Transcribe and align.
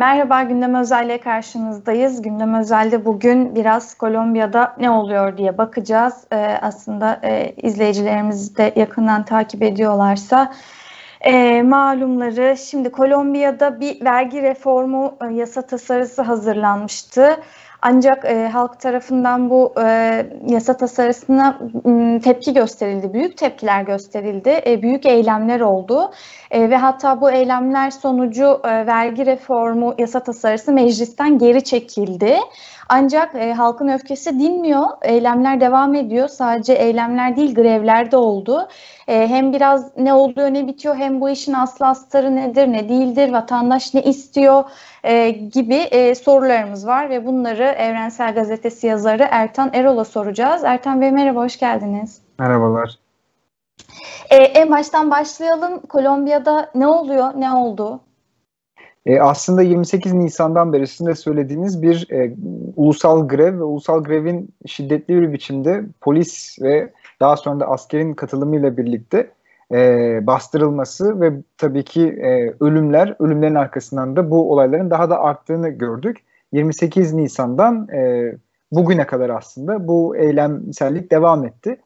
Merhaba 0.00 0.42
Gündem 0.42 0.74
Özel'le 0.74 1.18
karşınızdayız. 1.18 2.22
Gündem 2.22 2.54
Özel'de 2.54 3.04
bugün 3.04 3.54
biraz 3.54 3.94
Kolombiya'da 3.94 4.76
ne 4.78 4.90
oluyor 4.90 5.36
diye 5.36 5.58
bakacağız. 5.58 6.14
Ee, 6.32 6.58
aslında 6.62 7.20
e, 7.22 7.54
izleyicilerimiz 7.56 8.56
de 8.56 8.72
yakından 8.76 9.24
takip 9.24 9.62
ediyorlarsa 9.62 10.52
e, 11.20 11.62
malumları 11.62 12.56
şimdi 12.56 12.90
Kolombiya'da 12.90 13.80
bir 13.80 14.04
vergi 14.04 14.42
reformu 14.42 15.16
e, 15.30 15.34
yasa 15.34 15.62
tasarısı 15.62 16.22
hazırlanmıştı. 16.22 17.36
Ancak 17.82 18.24
e, 18.24 18.48
halk 18.48 18.80
tarafından 18.80 19.50
bu 19.50 19.74
e, 19.84 20.26
yasa 20.48 20.76
tasarısına 20.76 21.58
m, 21.84 22.20
tepki 22.20 22.54
gösterildi, 22.54 23.12
büyük 23.12 23.36
tepkiler 23.36 23.82
gösterildi, 23.82 24.62
e, 24.66 24.82
büyük 24.82 25.06
eylemler 25.06 25.60
oldu 25.60 26.10
e, 26.50 26.70
ve 26.70 26.76
hatta 26.76 27.20
bu 27.20 27.30
eylemler 27.30 27.90
sonucu 27.90 28.60
e, 28.64 28.86
vergi 28.86 29.26
reformu 29.26 29.94
yasa 29.98 30.22
tasarısı 30.22 30.72
meclisten 30.72 31.38
geri 31.38 31.64
çekildi. 31.64 32.36
Ancak 32.92 33.34
e, 33.34 33.52
halkın 33.52 33.88
öfkesi 33.88 34.40
dinmiyor, 34.40 34.86
eylemler 35.02 35.60
devam 35.60 35.94
ediyor. 35.94 36.28
Sadece 36.28 36.72
eylemler 36.72 37.36
değil, 37.36 37.54
grevler 37.54 38.10
de 38.10 38.16
oldu. 38.16 38.68
E, 39.08 39.28
hem 39.28 39.52
biraz 39.52 39.96
ne 39.96 40.14
oluyor 40.14 40.54
ne 40.54 40.66
bitiyor, 40.66 40.96
hem 40.96 41.20
bu 41.20 41.30
işin 41.30 41.52
aslı 41.52 41.86
astarı 41.86 42.36
nedir, 42.36 42.72
ne 42.72 42.88
değildir, 42.88 43.32
vatandaş 43.32 43.94
ne 43.94 44.02
istiyor 44.02 44.64
e, 45.04 45.30
gibi 45.30 45.74
e, 45.74 46.14
sorularımız 46.14 46.86
var 46.86 47.10
ve 47.10 47.26
bunları 47.26 47.64
Evrensel 47.64 48.34
Gazetesi 48.34 48.86
yazarı 48.86 49.28
Ertan 49.30 49.70
Erol'a 49.72 50.04
soracağız. 50.04 50.64
Ertan 50.64 51.00
Bey 51.00 51.10
merhaba, 51.10 51.40
hoş 51.40 51.58
geldiniz. 51.58 52.22
Merhabalar. 52.38 52.98
E, 54.30 54.36
en 54.36 54.70
baştan 54.70 55.10
başlayalım. 55.10 55.80
Kolombiya'da 55.80 56.70
ne 56.74 56.86
oluyor, 56.86 57.32
ne 57.36 57.52
oldu? 57.52 58.00
E, 59.06 59.20
aslında 59.20 59.62
28 59.62 60.12
Nisan'dan 60.12 60.72
beri 60.72 60.86
sizin 60.86 61.06
de 61.06 61.14
söylediğiniz 61.14 61.82
bir 61.82 62.06
e, 62.12 62.34
ulusal 62.76 63.28
grev 63.28 63.58
ve 63.58 63.62
ulusal 63.62 64.04
grevin 64.04 64.54
şiddetli 64.66 65.20
bir 65.20 65.32
biçimde 65.32 65.84
polis 66.00 66.58
ve 66.62 66.92
daha 67.20 67.36
sonra 67.36 67.60
da 67.60 67.66
askerin 67.66 68.14
katılımıyla 68.14 68.76
birlikte 68.76 69.30
e, 69.72 70.18
bastırılması 70.26 71.20
ve 71.20 71.32
tabii 71.58 71.84
ki 71.84 72.08
e, 72.08 72.54
ölümler, 72.60 73.16
ölümlerin 73.18 73.54
arkasından 73.54 74.16
da 74.16 74.30
bu 74.30 74.52
olayların 74.52 74.90
daha 74.90 75.10
da 75.10 75.20
arttığını 75.20 75.68
gördük. 75.68 76.18
28 76.52 77.12
Nisan'dan 77.12 77.88
e, 77.88 78.32
bugüne 78.72 79.06
kadar 79.06 79.30
aslında 79.30 79.88
bu 79.88 80.16
eylemsellik 80.16 81.10
devam 81.10 81.44
etti. 81.44 81.76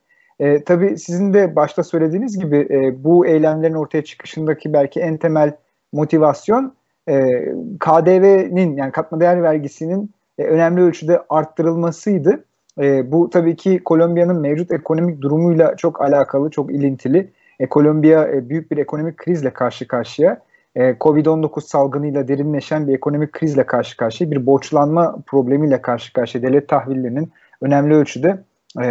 E, 0.41 0.65
tabii 0.65 0.99
sizin 0.99 1.35
de 1.35 1.57
başta 1.57 1.83
söylediğiniz 1.83 2.39
gibi 2.39 2.69
e, 2.71 3.05
bu 3.05 3.27
eylemlerin 3.27 3.75
ortaya 3.75 4.05
çıkışındaki 4.05 4.73
belki 4.73 5.01
en 5.01 5.17
temel 5.17 5.53
motivasyon 5.93 6.75
e, 7.09 7.45
KDV'nin 7.81 8.77
yani 8.77 8.93
katma 8.93 9.21
değer 9.21 9.43
vergisinin 9.43 10.11
e, 10.39 10.45
önemli 10.45 10.81
ölçüde 10.81 11.23
arttırılmasıydı. 11.29 12.45
E, 12.81 13.13
bu 13.13 13.31
tabii 13.31 13.57
ki 13.57 13.81
Kolombiya'nın 13.85 14.41
mevcut 14.41 14.73
ekonomik 14.73 15.21
durumuyla 15.21 15.77
çok 15.77 16.03
alakalı, 16.03 16.51
çok 16.51 16.73
ilintili. 16.73 17.31
E, 17.61 17.69
Kolombiya 17.69 18.29
e, 18.29 18.49
büyük 18.49 18.71
bir 18.71 18.79
ekonomik 18.79 19.17
krizle 19.17 19.51
karşı 19.51 19.89
karşıya. 19.89 20.41
E, 20.77 20.91
Covid-19 20.91 21.61
salgınıyla 21.61 22.29
derinleşen 22.29 22.89
bir 22.89 22.95
ekonomik 22.95 23.33
krizle 23.33 23.67
karşı 23.67 23.97
karşıya, 23.97 24.31
bir 24.31 24.47
borçlanma 24.47 25.17
problemiyle 25.27 25.83
karşı 25.83 26.13
karşıya. 26.13 26.45
Devlet 26.45 26.69
tahvillerinin 26.69 27.33
önemli 27.61 27.95
ölçüde 27.95 28.39
e, 28.83 28.85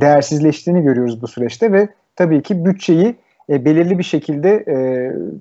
değersizleştiğini 0.00 0.82
görüyoruz 0.82 1.22
bu 1.22 1.28
süreçte 1.28 1.72
ve 1.72 1.88
tabii 2.16 2.42
ki 2.42 2.64
bütçeyi 2.64 3.16
e, 3.50 3.64
belirli 3.64 3.98
bir 3.98 4.04
şekilde 4.04 4.50
e, 4.50 4.76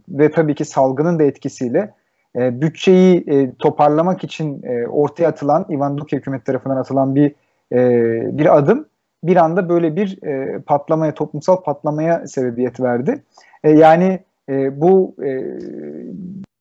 ve 0.10 0.32
tabii 0.32 0.56
ki 0.56 0.66
salgının 0.66 1.20
da 1.20 1.24
etkisiyle 1.24 1.94
e, 2.36 2.62
bütçeyi 2.62 3.24
e, 3.28 3.56
toparlamak 3.60 4.24
için 4.24 4.64
e, 4.64 4.88
ortaya 4.88 5.28
atılan 5.28 5.66
Ivan 5.70 5.98
Duque 5.98 6.20
hükümet 6.20 6.46
tarafından 6.46 6.78
atılan 6.78 7.16
bir 7.16 7.36
e, 7.72 8.38
bir 8.38 8.58
adım 8.58 8.86
bir 9.24 9.36
anda 9.36 9.70
böyle 9.70 9.96
bir 9.96 10.24
e, 10.24 10.60
patlamaya 10.60 11.14
toplumsal 11.14 11.64
patlamaya 11.64 12.28
sebebiyet 12.28 12.80
verdi. 12.80 13.24
E, 13.64 13.72
yani 13.72 14.20
e, 14.50 14.82
bu 14.82 15.16
e, 15.24 15.44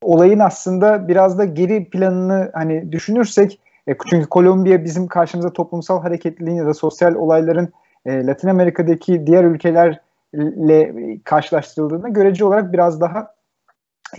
olayın 0.02 0.38
aslında 0.38 1.08
biraz 1.08 1.38
da 1.38 1.44
geri 1.44 1.84
planını 1.90 2.50
hani 2.52 2.92
düşünürsek 2.92 3.60
e, 3.88 3.94
çünkü 4.10 4.26
Kolombiya 4.26 4.84
bizim 4.84 5.06
karşımıza 5.06 5.52
toplumsal 5.52 6.02
hareketliliğin 6.02 6.56
ya 6.56 6.66
da 6.66 6.74
sosyal 6.74 7.14
olayların 7.14 7.68
e, 8.06 8.26
Latin 8.26 8.48
Amerika'daki 8.48 9.26
diğer 9.26 9.44
ülkeler 9.44 10.00
ile 10.34 10.94
karşılaştırıldığında 11.24 12.08
görece 12.08 12.44
olarak 12.44 12.72
biraz 12.72 13.00
daha 13.00 13.34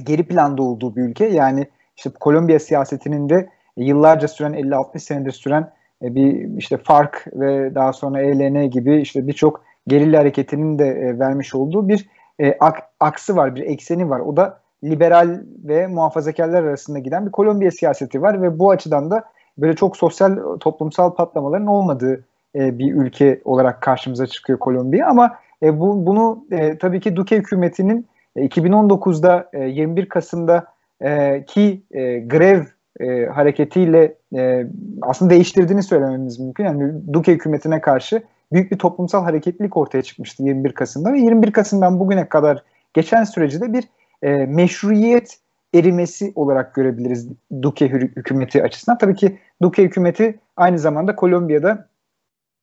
geri 0.03 0.27
planda 0.27 0.63
olduğu 0.63 0.95
bir 0.95 1.01
ülke. 1.01 1.25
Yani 1.25 1.67
işte 1.97 2.09
Kolombiya 2.19 2.59
siyasetinin 2.59 3.29
de 3.29 3.49
yıllarca 3.77 4.27
süren 4.27 4.53
50-60 4.53 4.99
senedir 4.99 5.31
süren 5.31 5.71
e, 6.01 6.15
bir 6.15 6.57
işte 6.57 6.77
fark 6.77 7.27
ve 7.33 7.75
daha 7.75 7.93
sonra 7.93 8.21
ELN 8.21 8.69
gibi 8.69 9.01
işte 9.01 9.27
birçok 9.27 9.63
gerilla 9.87 10.19
hareketinin 10.19 10.79
de 10.79 10.87
e, 10.87 11.19
vermiş 11.19 11.55
olduğu 11.55 11.87
bir 11.87 12.09
e, 12.39 12.57
ak, 12.59 12.83
aksı 12.99 13.35
var, 13.35 13.55
bir 13.55 13.61
ekseni 13.61 14.09
var. 14.09 14.19
O 14.19 14.37
da 14.37 14.59
liberal 14.83 15.41
ve 15.63 15.87
muhafazakarlar 15.87 16.63
arasında 16.63 16.99
giden 16.99 17.25
bir 17.25 17.31
Kolombiya 17.31 17.71
siyaseti 17.71 18.21
var 18.21 18.41
ve 18.41 18.59
bu 18.59 18.71
açıdan 18.71 19.11
da 19.11 19.23
böyle 19.57 19.75
çok 19.75 19.97
sosyal 19.97 20.57
toplumsal 20.59 21.13
patlamaların 21.15 21.67
olmadığı 21.67 22.25
bir 22.55 22.93
ülke 22.93 23.41
olarak 23.45 23.81
karşımıza 23.81 24.27
çıkıyor 24.27 24.59
Kolombiya 24.59 25.07
ama 25.07 25.37
e, 25.63 25.79
bu, 25.79 26.05
bunu 26.05 26.45
e, 26.51 26.77
tabii 26.77 26.99
ki 26.99 27.15
Duque 27.15 27.37
hükümetinin 27.37 28.07
e, 28.35 28.45
2019'da 28.45 29.49
e, 29.53 29.59
21 29.59 30.09
Kasım'da 30.09 30.65
e, 31.01 31.45
ki 31.45 31.83
e, 31.91 32.19
grev 32.19 32.63
e, 32.99 33.25
hareketiyle 33.25 34.15
e, 34.35 34.65
aslında 35.01 35.29
değiştirdiğini 35.29 35.83
söylememiz 35.83 36.39
mümkün. 36.39 36.65
Yani 36.65 37.13
Duque 37.13 37.33
hükümetine 37.33 37.81
karşı 37.81 38.23
büyük 38.51 38.71
bir 38.71 38.77
toplumsal 38.77 39.23
hareketlilik 39.23 39.77
ortaya 39.77 40.01
çıkmıştı 40.01 40.43
21 40.43 40.71
Kasım'da 40.71 41.13
ve 41.13 41.19
21 41.19 41.51
Kasım'dan 41.51 41.99
bugüne 41.99 42.29
kadar 42.29 42.63
geçen 42.93 43.23
süreci 43.23 43.61
de 43.61 43.73
bir 43.73 43.83
e, 44.21 44.45
meşruiyet 44.45 45.37
erimesi 45.75 46.31
olarak 46.35 46.75
görebiliriz 46.75 47.29
Duque 47.61 47.87
hükümeti 47.87 48.63
açısından. 48.63 48.97
Tabii 48.97 49.15
ki 49.15 49.39
Duque 49.61 49.85
hükümeti 49.85 50.39
aynı 50.57 50.79
zamanda 50.79 51.15
Kolombiya'da 51.15 51.87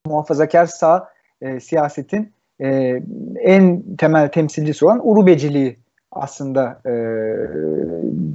muhafazakar 0.05 0.65
sağ 0.65 1.09
e, 1.41 1.59
siyasetin 1.59 2.33
e, 2.61 2.99
en 3.39 3.83
temel 3.97 4.27
temsilcisi 4.27 4.85
olan 4.85 5.01
Urubeciliği 5.03 5.77
aslında 6.11 6.81
e, 6.85 6.93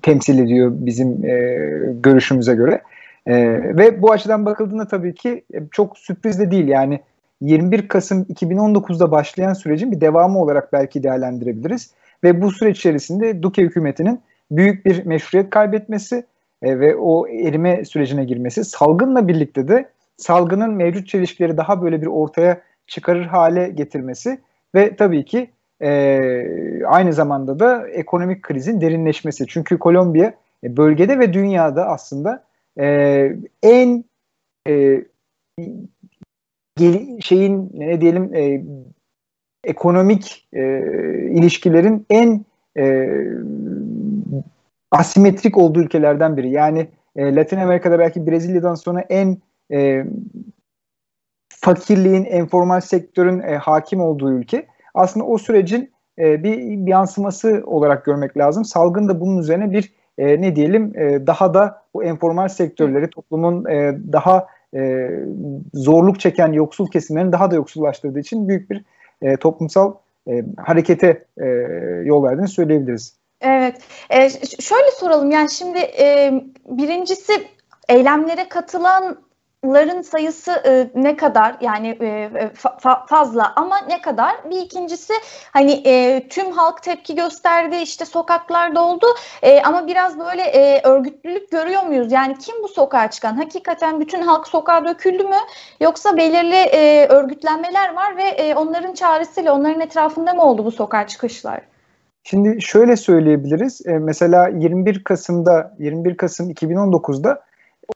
temsil 0.02 0.38
ediyor 0.38 0.72
bizim 0.74 1.24
e, 1.24 1.58
görüşümüze 1.92 2.54
göre. 2.54 2.82
E, 3.26 3.36
ve 3.76 4.02
bu 4.02 4.12
açıdan 4.12 4.46
bakıldığında 4.46 4.88
tabii 4.88 5.14
ki 5.14 5.44
e, 5.54 5.58
çok 5.70 5.98
sürpriz 5.98 6.38
de 6.38 6.50
değil. 6.50 6.68
Yani 6.68 7.00
21 7.40 7.88
Kasım 7.88 8.22
2019'da 8.22 9.10
başlayan 9.10 9.52
sürecin 9.52 9.92
bir 9.92 10.00
devamı 10.00 10.38
olarak 10.42 10.72
belki 10.72 11.02
değerlendirebiliriz. 11.02 11.90
Ve 12.24 12.42
bu 12.42 12.50
süreç 12.50 12.78
içerisinde 12.78 13.42
Duque 13.42 13.64
hükümetinin 13.64 14.20
büyük 14.50 14.86
bir 14.86 15.06
meşruiyet 15.06 15.50
kaybetmesi 15.50 16.24
e, 16.62 16.80
ve 16.80 16.96
o 16.96 17.28
erime 17.28 17.84
sürecine 17.84 18.24
girmesi, 18.24 18.64
salgınla 18.64 19.28
birlikte 19.28 19.68
de 19.68 19.88
salgının 20.16 20.74
mevcut 20.74 21.08
çelişkileri 21.08 21.56
daha 21.56 21.82
böyle 21.82 22.02
bir 22.02 22.06
ortaya 22.06 22.60
çıkarır 22.88 23.24
hale 23.24 23.68
getirmesi 23.68 24.38
ve 24.74 24.96
tabii 24.96 25.24
ki 25.24 25.50
e, 25.82 26.20
aynı 26.86 27.12
zamanda 27.12 27.58
da 27.58 27.88
ekonomik 27.88 28.42
krizin 28.42 28.80
derinleşmesi. 28.80 29.46
Çünkü 29.46 29.78
Kolombiya 29.78 30.34
e, 30.64 30.76
bölgede 30.76 31.18
ve 31.18 31.32
dünyada 31.32 31.86
aslında 31.86 32.44
e, 32.80 32.86
en 33.62 34.04
e, 34.68 35.04
gel, 36.76 37.20
şeyin 37.20 37.70
ne 37.74 38.00
diyelim 38.00 38.34
e, 38.34 38.64
ekonomik 39.64 40.48
e, 40.52 40.62
ilişkilerin 41.30 42.06
en 42.10 42.44
e, 42.78 43.08
asimetrik 44.90 45.58
olduğu 45.58 45.80
ülkelerden 45.80 46.36
biri. 46.36 46.50
Yani 46.50 46.88
e, 47.16 47.34
Latin 47.34 47.56
Amerika'da 47.56 47.98
belki 47.98 48.26
Brezilya'dan 48.26 48.74
sonra 48.74 49.00
en 49.00 49.38
e, 49.72 50.04
fakirliğin, 51.68 52.24
informal 52.24 52.80
sektörün 52.80 53.40
e, 53.40 53.56
hakim 53.56 54.00
olduğu 54.00 54.32
ülke. 54.32 54.66
Aslında 54.94 55.26
o 55.26 55.38
sürecin 55.38 55.90
e, 56.18 56.42
bir, 56.42 56.58
bir 56.58 56.90
yansıması 56.90 57.62
olarak 57.66 58.04
görmek 58.04 58.36
lazım. 58.36 58.64
Salgın 58.64 59.08
da 59.08 59.20
bunun 59.20 59.38
üzerine 59.38 59.72
bir 59.72 59.92
e, 60.18 60.42
ne 60.42 60.56
diyelim 60.56 60.92
e, 60.98 61.26
daha 61.26 61.54
da 61.54 61.82
bu 61.94 62.04
informal 62.04 62.48
sektörleri 62.48 63.10
toplumun 63.10 63.64
e, 63.64 63.98
daha 64.12 64.46
e, 64.76 65.10
zorluk 65.74 66.20
çeken 66.20 66.52
yoksul 66.52 66.90
kesimlerin 66.90 67.32
daha 67.32 67.50
da 67.50 67.54
yoksullaştırdığı 67.54 68.20
için 68.20 68.48
büyük 68.48 68.70
bir 68.70 68.84
e, 69.22 69.36
toplumsal 69.36 69.94
e, 70.28 70.44
harekete 70.56 71.24
e, 71.40 71.46
yol 72.04 72.24
verdiğini 72.24 72.48
söyleyebiliriz. 72.48 73.14
Evet. 73.40 73.80
E, 74.10 74.30
şöyle 74.60 74.90
soralım 74.96 75.30
yani 75.30 75.50
şimdi 75.50 75.78
e, 75.78 76.32
birincisi 76.68 77.32
eylemlere 77.88 78.48
katılan 78.48 79.27
ların 79.64 80.02
sayısı 80.02 80.62
e, 80.66 80.90
ne 80.94 81.16
kadar? 81.16 81.56
Yani 81.60 81.88
e, 81.88 82.30
fa- 82.56 83.06
fazla. 83.06 83.52
Ama 83.56 83.78
ne 83.88 84.00
kadar? 84.00 84.50
Bir 84.50 84.60
ikincisi 84.60 85.12
hani 85.52 85.72
e, 85.86 86.28
tüm 86.28 86.52
halk 86.52 86.82
tepki 86.82 87.14
gösterdi 87.14 87.76
işte 87.76 88.04
sokaklarda 88.04 88.84
oldu 88.84 89.06
e, 89.42 89.62
ama 89.62 89.86
biraz 89.86 90.18
böyle 90.18 90.42
e, 90.42 90.82
örgütlülük 90.88 91.50
görüyor 91.50 91.82
muyuz? 91.82 92.12
Yani 92.12 92.38
kim 92.38 92.62
bu 92.62 92.68
sokağa 92.68 93.10
çıkan? 93.10 93.36
Hakikaten 93.36 94.00
bütün 94.00 94.22
halk 94.22 94.48
sokağa 94.48 94.84
döküldü 94.84 95.24
mü? 95.24 95.36
Yoksa 95.80 96.16
belirli 96.16 96.54
e, 96.54 97.06
örgütlenmeler 97.06 97.94
var 97.94 98.16
ve 98.16 98.22
e, 98.22 98.54
onların 98.54 98.94
çağrısıyla 98.94 99.52
onların 99.52 99.80
etrafında 99.80 100.34
mı 100.34 100.42
oldu 100.42 100.64
bu 100.64 100.70
sokağa 100.70 101.06
çıkışlar? 101.06 101.60
Şimdi 102.22 102.62
şöyle 102.62 102.96
söyleyebiliriz. 102.96 103.86
E, 103.86 103.98
mesela 103.98 104.48
21 104.48 105.04
Kasım'da 105.04 105.74
21 105.78 106.16
Kasım 106.16 106.50
2019'da 106.50 107.47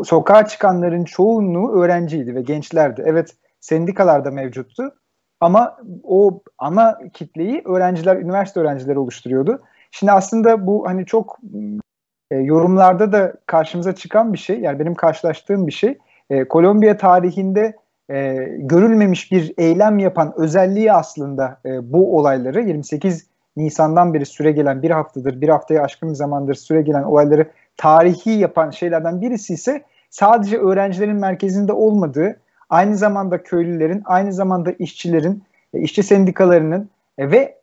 sokağa 0.05 0.47
çıkanların 0.47 1.05
çoğunluğu 1.05 1.83
öğrenciydi 1.83 2.35
ve 2.35 2.43
gençlerdi. 2.43 3.03
Evet 3.06 3.37
sendikalar 3.61 4.25
da 4.25 4.31
mevcuttu 4.31 4.94
ama 5.41 5.77
o 6.03 6.43
ana 6.59 6.99
kitleyi 7.12 7.62
öğrenciler, 7.65 8.17
üniversite 8.17 8.61
öğrencileri 8.61 8.99
oluşturuyordu. 8.99 9.62
Şimdi 9.91 10.12
aslında 10.12 10.67
bu 10.67 10.87
hani 10.87 11.06
çok 11.06 11.39
e, 12.31 12.37
yorumlarda 12.37 13.12
da 13.12 13.35
karşımıza 13.47 13.94
çıkan 13.94 14.33
bir 14.33 14.39
şey. 14.39 14.61
Yani 14.61 14.79
benim 14.79 14.94
karşılaştığım 14.94 15.67
bir 15.67 15.73
şey. 15.73 15.99
E, 16.31 16.44
Kolombiya 16.44 16.97
tarihinde 16.97 17.77
e, 18.11 18.35
görülmemiş 18.59 19.33
bir 19.33 19.55
eylem 19.59 19.99
yapan 19.99 20.33
özelliği 20.37 20.93
aslında 20.93 21.61
e, 21.67 21.93
bu 21.93 22.19
olayları 22.19 22.62
28 22.62 23.31
Nisan'dan 23.57 24.15
beri 24.15 24.27
süre 24.27 24.53
gelen 24.53 24.83
bir 24.83 24.91
haftadır, 24.91 25.41
bir 25.41 25.49
haftaya 25.49 25.83
aşkın 25.83 26.09
bir 26.09 26.15
zamandır 26.15 26.55
süre 26.55 26.83
gelen 26.83 27.03
olayları 27.03 27.47
tarihi 27.77 28.31
yapan 28.31 28.71
şeylerden 28.71 29.21
birisi 29.21 29.55
ise 29.55 29.83
sadece 30.11 30.59
öğrencilerin 30.59 31.17
merkezinde 31.17 31.73
olmadığı, 31.73 32.37
aynı 32.71 32.97
zamanda 32.97 33.43
köylülerin, 33.43 34.03
aynı 34.05 34.33
zamanda 34.33 34.73
işçilerin, 34.73 35.43
e, 35.75 35.81
işçi 35.81 36.03
sendikalarının 36.03 36.91
e, 37.19 37.31
ve 37.31 37.59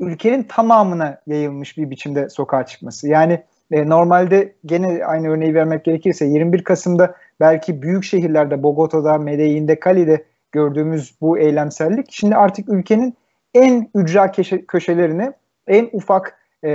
ülkenin 0.00 0.42
tamamına 0.42 1.20
yayılmış 1.26 1.78
bir 1.78 1.90
biçimde 1.90 2.28
sokağa 2.28 2.66
çıkması. 2.66 3.08
Yani 3.08 3.42
e, 3.70 3.88
normalde 3.88 4.52
gene 4.66 5.04
aynı 5.04 5.28
örneği 5.28 5.54
vermek 5.54 5.84
gerekirse 5.84 6.26
21 6.26 6.64
Kasım'da 6.64 7.14
belki 7.40 7.82
büyük 7.82 8.04
şehirlerde 8.04 8.62
Bogota'da, 8.62 9.18
Medellin'de, 9.18 9.80
Cali'de 9.84 10.24
gördüğümüz 10.52 11.14
bu 11.20 11.38
eylemsellik 11.38 12.06
şimdi 12.10 12.36
artık 12.36 12.68
ülkenin 12.68 13.14
en 13.54 13.90
ücra 13.94 14.32
köşelerine, 14.68 15.32
en 15.66 15.88
ufak 15.92 16.38
e, 16.64 16.68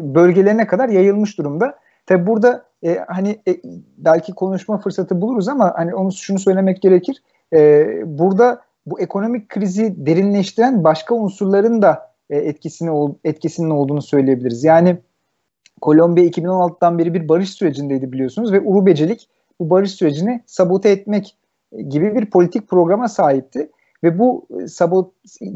bölgelerine 0.00 0.66
kadar 0.66 0.88
yayılmış 0.88 1.38
durumda. 1.38 1.78
Tabi 2.06 2.26
burada 2.26 2.64
e, 2.84 2.98
hani 3.08 3.38
e, 3.48 3.60
belki 3.98 4.32
konuşma 4.32 4.78
fırsatı 4.78 5.20
buluruz 5.20 5.48
ama 5.48 5.72
hani 5.76 5.94
onu 5.94 6.12
şunu 6.12 6.38
söylemek 6.38 6.82
gerekir. 6.82 7.22
E, 7.52 7.86
burada 8.18 8.62
bu 8.86 9.00
ekonomik 9.00 9.48
krizi 9.48 10.06
derinleştiren 10.06 10.84
başka 10.84 11.14
unsurların 11.14 11.82
da 11.82 12.14
e, 12.30 12.36
etkisini 12.36 13.14
etkisinin 13.24 13.70
olduğunu 13.70 14.02
söyleyebiliriz. 14.02 14.64
Yani 14.64 14.96
Kolombiya 15.80 16.26
2016'dan 16.26 16.98
beri 16.98 17.14
bir 17.14 17.28
barış 17.28 17.50
sürecindeydi 17.50 18.12
biliyorsunuz 18.12 18.52
ve 18.52 18.60
Urubecilik 18.60 19.28
bu 19.60 19.70
barış 19.70 19.90
sürecini 19.90 20.42
sabote 20.46 20.90
etmek 20.90 21.36
gibi 21.88 22.14
bir 22.14 22.30
politik 22.30 22.68
programa 22.68 23.08
sahipti. 23.08 23.70
Ve 24.04 24.18
bu 24.18 24.46
e, 24.60 24.66
sabot 24.66 25.12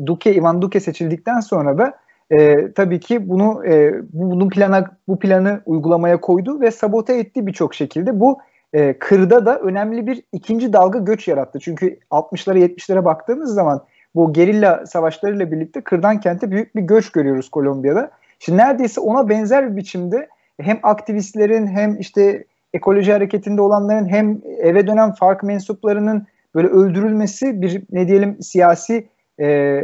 Duque, 0.06 0.34
Ivan 0.34 0.62
Duque 0.62 0.80
seçildikten 0.80 1.40
sonra 1.40 1.78
da 1.78 1.94
e, 2.30 2.72
tabii 2.72 3.00
ki 3.00 3.28
bunu 3.28 3.66
e, 3.66 3.94
bunun 4.12 4.48
plana 4.48 4.84
bu 5.08 5.18
planı 5.18 5.60
uygulamaya 5.66 6.20
koydu 6.20 6.60
ve 6.60 6.70
sabote 6.70 7.18
etti 7.18 7.46
birçok 7.46 7.74
şekilde. 7.74 8.20
Bu 8.20 8.38
e, 8.72 8.98
kırda 8.98 9.46
da 9.46 9.58
önemli 9.58 10.06
bir 10.06 10.22
ikinci 10.32 10.72
dalga 10.72 10.98
göç 10.98 11.28
yarattı. 11.28 11.58
Çünkü 11.58 11.98
60'lara 12.10 12.58
70'lere 12.58 13.04
baktığımız 13.04 13.54
zaman 13.54 13.84
bu 14.14 14.32
gerilla 14.32 14.86
savaşlarıyla 14.86 15.52
birlikte 15.52 15.80
kırdan 15.80 16.20
kente 16.20 16.50
büyük 16.50 16.76
bir 16.76 16.82
göç 16.82 17.12
görüyoruz 17.12 17.48
Kolombiya'da. 17.48 18.10
Şimdi 18.38 18.58
neredeyse 18.58 19.00
ona 19.00 19.28
benzer 19.28 19.70
bir 19.70 19.76
biçimde 19.76 20.28
hem 20.60 20.78
aktivistlerin 20.82 21.66
hem 21.66 22.00
işte 22.00 22.44
ekoloji 22.72 23.12
hareketinde 23.12 23.60
olanların 23.62 24.08
hem 24.08 24.40
eve 24.58 24.86
dönen 24.86 25.12
fark 25.12 25.42
mensuplarının 25.42 26.26
böyle 26.54 26.68
öldürülmesi 26.68 27.62
bir 27.62 27.82
ne 27.90 28.08
diyelim 28.08 28.42
siyasi 28.42 29.08
e, 29.40 29.80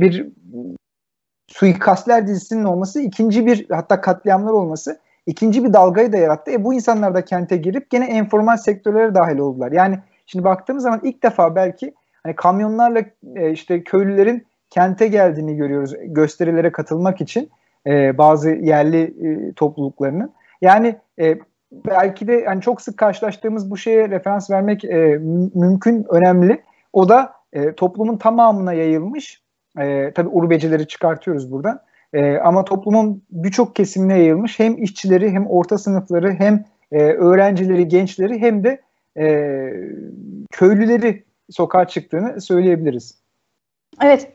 bir 0.00 0.28
suikastler 1.48 2.26
dizisinin 2.26 2.64
olması 2.64 3.00
ikinci 3.00 3.46
bir 3.46 3.66
hatta 3.70 4.00
katliamlar 4.00 4.52
olması 4.52 4.98
ikinci 5.26 5.64
bir 5.64 5.72
dalgayı 5.72 6.12
da 6.12 6.16
yarattı. 6.16 6.50
E 6.50 6.64
bu 6.64 6.74
insanlar 6.74 7.14
da 7.14 7.24
kente 7.24 7.56
girip 7.56 7.90
gene 7.90 8.10
informal 8.10 8.56
sektörlere 8.56 9.14
dahil 9.14 9.38
oldular. 9.38 9.72
Yani 9.72 9.98
şimdi 10.26 10.44
baktığımız 10.44 10.82
zaman 10.82 11.00
ilk 11.02 11.22
defa 11.22 11.54
belki 11.54 11.94
hani 12.22 12.36
kamyonlarla 12.36 13.02
e, 13.36 13.50
işte 13.50 13.84
köylülerin 13.84 14.46
kente 14.70 15.08
geldiğini 15.08 15.56
görüyoruz 15.56 15.94
gösterilere 16.04 16.72
katılmak 16.72 17.20
için 17.20 17.50
e, 17.86 18.18
bazı 18.18 18.50
yerli 18.50 19.02
e, 19.02 19.52
topluluklarının. 19.52 20.32
Yani 20.60 20.96
e, 21.20 21.38
belki 21.86 22.28
de 22.28 22.44
hani 22.44 22.60
çok 22.60 22.80
sık 22.80 22.96
karşılaştığımız 22.96 23.70
bu 23.70 23.76
şeye 23.76 24.08
referans 24.08 24.50
vermek 24.50 24.84
e, 24.84 25.18
mümkün, 25.54 26.06
önemli. 26.08 26.62
O 26.92 27.08
da 27.08 27.32
e, 27.52 27.72
toplumun 27.72 28.16
tamamına 28.16 28.72
yayılmış. 28.72 29.42
E, 29.78 30.12
tabii 30.12 30.28
urbecileri 30.28 30.86
çıkartıyoruz 30.86 31.52
buradan. 31.52 31.80
E, 32.12 32.36
ama 32.36 32.64
toplumun 32.64 33.22
birçok 33.30 33.76
kesimine 33.76 34.18
yayılmış. 34.18 34.58
Hem 34.58 34.82
işçileri 34.82 35.30
hem 35.30 35.46
orta 35.46 35.78
sınıfları 35.78 36.32
hem 36.32 36.64
e, 36.92 37.02
öğrencileri, 37.02 37.88
gençleri 37.88 38.40
hem 38.40 38.64
de 38.64 38.80
e, 39.18 39.26
köylüleri 40.50 41.24
sokağa 41.50 41.86
çıktığını 41.88 42.40
söyleyebiliriz. 42.40 43.22
Evet, 44.02 44.32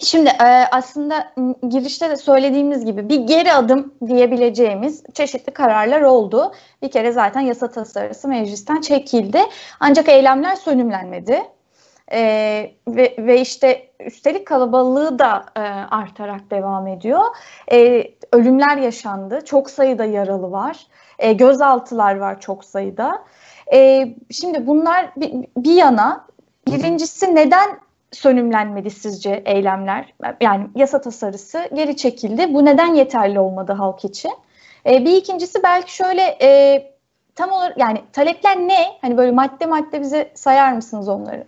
Şimdi 0.00 0.28
e, 0.28 0.44
aslında 0.70 1.32
girişte 1.68 2.10
de 2.10 2.16
söylediğimiz 2.16 2.84
gibi 2.84 3.08
bir 3.08 3.20
geri 3.20 3.52
adım 3.52 3.94
diyebileceğimiz 4.06 5.02
çeşitli 5.14 5.52
kararlar 5.52 6.02
oldu. 6.02 6.52
Bir 6.82 6.90
kere 6.90 7.12
zaten 7.12 7.40
yasa 7.40 7.70
tasarısı 7.70 8.28
meclisten 8.28 8.80
çekildi. 8.80 9.40
Ancak 9.80 10.08
eylemler 10.08 10.56
sönümlenmedi. 10.56 11.42
E, 12.12 12.20
ve, 12.88 13.40
işte 13.40 13.90
üstelik 14.00 14.46
kalabalığı 14.46 15.18
da 15.18 15.44
e, 15.56 15.60
artarak 15.90 16.50
devam 16.50 16.86
ediyor. 16.86 17.22
Ölümler 18.32 18.76
yaşandı. 18.76 19.40
Çok 19.44 19.70
sayıda 19.70 20.04
yaralı 20.04 20.52
var. 20.52 20.86
Gözaltılar 21.34 22.16
var 22.16 22.40
çok 22.40 22.64
sayıda. 22.64 23.24
Şimdi 24.30 24.66
bunlar 24.66 25.10
bir 25.56 25.74
yana 25.74 26.26
birincisi 26.68 27.34
neden 27.34 27.85
sönümlenmedi 28.12 28.90
sizce 28.90 29.42
eylemler? 29.44 30.14
Yani 30.40 30.66
yasa 30.74 31.00
tasarısı 31.00 31.68
geri 31.74 31.96
çekildi. 31.96 32.54
Bu 32.54 32.64
neden 32.64 32.94
yeterli 32.94 33.40
olmadı 33.40 33.72
halk 33.72 34.04
için? 34.04 34.32
E, 34.86 35.04
bir 35.04 35.16
ikincisi 35.16 35.62
belki 35.62 35.96
şöyle 35.96 36.22
e, 36.42 36.82
tam 37.34 37.50
olarak 37.50 37.78
yani 37.78 38.02
talepler 38.12 38.56
ne? 38.56 38.84
Hani 39.00 39.16
böyle 39.16 39.30
madde 39.30 39.66
madde 39.66 40.00
bize 40.00 40.30
sayar 40.34 40.72
mısınız 40.72 41.08
onları? 41.08 41.44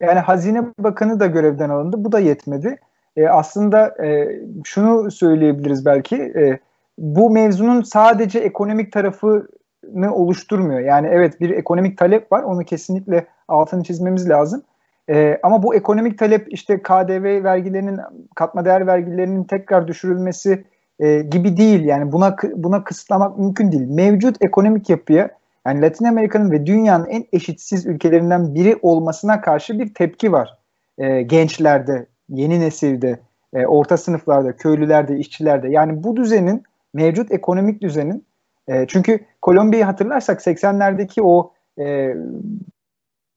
Yani 0.00 0.18
Hazine 0.18 0.62
Bakanı 0.78 1.20
da 1.20 1.26
görevden 1.26 1.70
alındı. 1.70 2.04
Bu 2.04 2.12
da 2.12 2.20
yetmedi. 2.20 2.78
E, 3.16 3.28
aslında 3.28 4.04
e, 4.04 4.40
şunu 4.64 5.10
söyleyebiliriz 5.10 5.86
belki. 5.86 6.16
E, 6.16 6.58
bu 6.98 7.30
mevzunun 7.30 7.82
sadece 7.82 8.38
ekonomik 8.38 8.92
tarafını 8.92 10.14
oluşturmuyor. 10.14 10.80
Yani 10.80 11.08
evet 11.10 11.40
bir 11.40 11.50
ekonomik 11.50 11.98
talep 11.98 12.32
var. 12.32 12.42
Onu 12.42 12.64
kesinlikle 12.64 13.26
altını 13.48 13.84
çizmemiz 13.84 14.28
lazım. 14.28 14.62
E, 15.10 15.38
ama 15.42 15.62
bu 15.62 15.74
ekonomik 15.74 16.18
talep 16.18 16.52
işte 16.52 16.82
KDV 16.82 17.44
vergilerinin, 17.44 18.00
katma 18.34 18.64
değer 18.64 18.86
vergilerinin 18.86 19.44
tekrar 19.44 19.88
düşürülmesi 19.88 20.64
e, 21.00 21.20
gibi 21.20 21.56
değil. 21.56 21.84
Yani 21.84 22.12
buna 22.12 22.36
buna 22.54 22.84
kısıtlamak 22.84 23.38
mümkün 23.38 23.72
değil. 23.72 23.86
Mevcut 23.88 24.36
ekonomik 24.44 24.90
yapıya 24.90 25.30
yani 25.66 25.82
Latin 25.82 26.04
Amerika'nın 26.04 26.50
ve 26.50 26.66
dünyanın 26.66 27.06
en 27.06 27.24
eşitsiz 27.32 27.86
ülkelerinden 27.86 28.54
biri 28.54 28.78
olmasına 28.82 29.40
karşı 29.40 29.78
bir 29.78 29.94
tepki 29.94 30.32
var. 30.32 30.58
E, 30.98 31.22
gençlerde, 31.22 32.06
yeni 32.28 32.60
nesilde, 32.60 33.18
e, 33.54 33.66
orta 33.66 33.96
sınıflarda, 33.96 34.56
köylülerde, 34.56 35.16
işçilerde. 35.16 35.68
Yani 35.68 36.04
bu 36.04 36.16
düzenin, 36.16 36.62
mevcut 36.94 37.32
ekonomik 37.32 37.82
düzenin 37.82 38.24
e, 38.68 38.86
çünkü 38.86 39.20
Kolombiya'yı 39.42 39.84
hatırlarsak 39.84 40.40
80'lerdeki 40.40 41.22
o 41.22 41.52
e, 41.78 42.14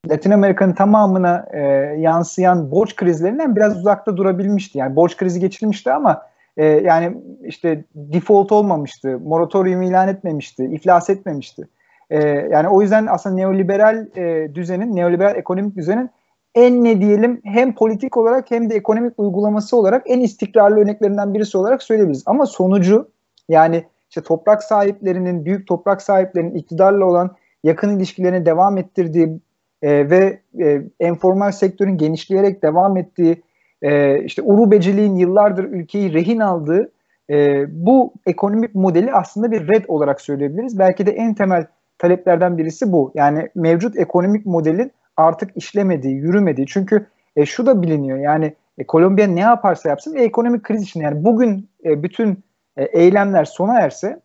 Latin 0.10 0.32
Amerika'nın 0.32 0.74
tamamına 0.74 1.46
e, 1.52 1.60
yansıyan 2.00 2.72
borç 2.72 2.96
krizlerinden 2.96 3.56
biraz 3.56 3.78
uzakta 3.78 4.18
durabilmişti. 4.18 4.78
Yani 4.78 4.96
borç 4.96 5.18
krizi 5.18 5.40
geçirmişti 5.40 5.92
ama 5.92 6.22
e, 6.58 6.66
yani 6.66 7.18
işte 7.44 7.84
default 7.96 8.52
olmamıştı, 8.52 9.20
moratorium 9.20 9.82
ilan 9.82 10.08
etmemişti, 10.08 10.66
iflas 10.66 11.10
etmemişti. 11.10 11.68
E, 12.10 12.20
yani 12.28 12.68
o 12.68 12.82
yüzden 12.82 13.06
aslında 13.06 13.36
neoliberal 13.36 14.08
e, 14.18 14.56
düzenin, 14.56 14.96
neoliberal 14.96 15.36
ekonomik 15.36 15.76
düzenin 15.76 16.10
en 16.56 16.84
ne 16.84 17.02
diyelim 17.02 17.42
hem 17.44 17.76
politik 17.76 18.18
olarak 18.18 18.52
hem 18.52 18.70
de 18.70 18.76
ekonomik 18.76 19.20
uygulaması 19.20 19.78
olarak 19.78 20.04
en 20.06 20.20
istikrarlı 20.20 20.80
örneklerinden 20.80 21.34
birisi 21.34 21.58
olarak 21.58 21.84
söyleyebiliriz. 21.84 22.24
Ama 22.26 22.46
sonucu 22.46 23.10
yani 23.50 23.84
işte 24.10 24.22
toprak 24.22 24.64
sahiplerinin, 24.64 25.46
büyük 25.46 25.68
toprak 25.68 26.02
sahiplerinin 26.02 26.56
iktidarla 26.56 27.06
olan 27.06 27.36
yakın 27.64 27.98
ilişkilerini 27.98 28.46
devam 28.46 28.78
ettirdiği 28.78 29.40
e, 29.82 30.10
ve 30.10 30.40
e, 30.60 30.82
enformal 31.00 31.52
sektörün 31.52 31.98
genişleyerek 31.98 32.64
devam 32.64 32.98
ettiği, 32.98 33.44
e, 33.82 34.24
işte 34.24 34.42
urubeciliğin 34.42 35.16
yıllardır 35.16 35.64
ülkeyi 35.64 36.14
rehin 36.14 36.40
aldığı 36.40 36.92
e, 37.30 37.66
bu 37.86 38.14
ekonomik 38.26 38.76
modeli 38.76 39.14
aslında 39.14 39.52
bir 39.52 39.68
red 39.68 39.86
olarak 39.88 40.22
söyleyebiliriz. 40.22 40.80
Belki 40.80 41.06
de 41.06 41.12
en 41.12 41.34
temel 41.34 41.66
taleplerden 41.98 42.58
birisi 42.58 42.92
bu. 42.92 43.12
Yani 43.16 43.50
mevcut 43.56 43.98
ekonomik 43.98 44.46
modelin 44.46 44.92
artık 45.18 45.58
işlemediği, 45.58 46.16
yürümediği. 46.16 46.68
Çünkü 46.68 47.06
e, 47.36 47.46
şu 47.46 47.66
da 47.66 47.82
biliniyor 47.82 48.18
yani 48.18 48.54
e, 48.78 48.84
Kolombiya 48.84 49.28
ne 49.28 49.40
yaparsa 49.40 49.90
yapsın 49.90 50.14
ve 50.14 50.24
ekonomik 50.24 50.64
kriz 50.64 50.84
için 50.84 51.02
yani 51.02 51.24
bugün 51.24 51.70
e, 51.86 52.04
bütün 52.04 52.44
e, 52.78 52.84
eylemler 52.84 53.46
sona 53.46 53.80
erse 53.80 54.20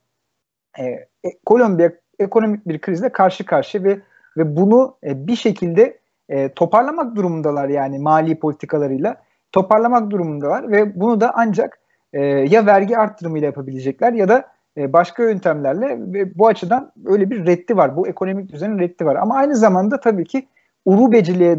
e, 0.78 0.84
e, 0.84 1.38
Kolombiya 1.46 1.92
ekonomik 2.18 2.68
bir 2.68 2.78
krizle 2.78 3.08
karşı 3.08 3.46
karşıya 3.46 3.84
ve 3.84 3.98
ve 4.36 4.56
bunu 4.56 4.96
e, 5.04 5.26
bir 5.26 5.36
şekilde 5.36 5.98
e, 6.28 6.48
toparlamak 6.48 7.16
durumundalar 7.16 7.68
yani 7.68 7.98
mali 7.98 8.38
politikalarıyla 8.38 9.16
toparlamak 9.52 10.10
durumundalar 10.10 10.70
ve 10.70 11.00
bunu 11.00 11.20
da 11.20 11.32
ancak 11.34 11.78
e, 12.12 12.20
ya 12.24 12.66
vergi 12.66 12.98
arttırımıyla 12.98 13.46
yapabilecekler 13.46 14.12
ya 14.12 14.28
da 14.28 14.52
başka 14.78 15.22
yöntemlerle 15.22 15.98
ve 15.98 16.38
bu 16.38 16.46
açıdan 16.46 16.92
öyle 17.06 17.30
bir 17.30 17.46
reddi 17.46 17.76
var. 17.76 17.96
Bu 17.96 18.08
ekonomik 18.08 18.52
düzenin 18.52 18.78
reddi 18.78 19.04
var. 19.04 19.16
Ama 19.16 19.34
aynı 19.34 19.56
zamanda 19.56 20.00
tabii 20.00 20.24
ki 20.24 20.46
urubeciliğe 20.84 21.58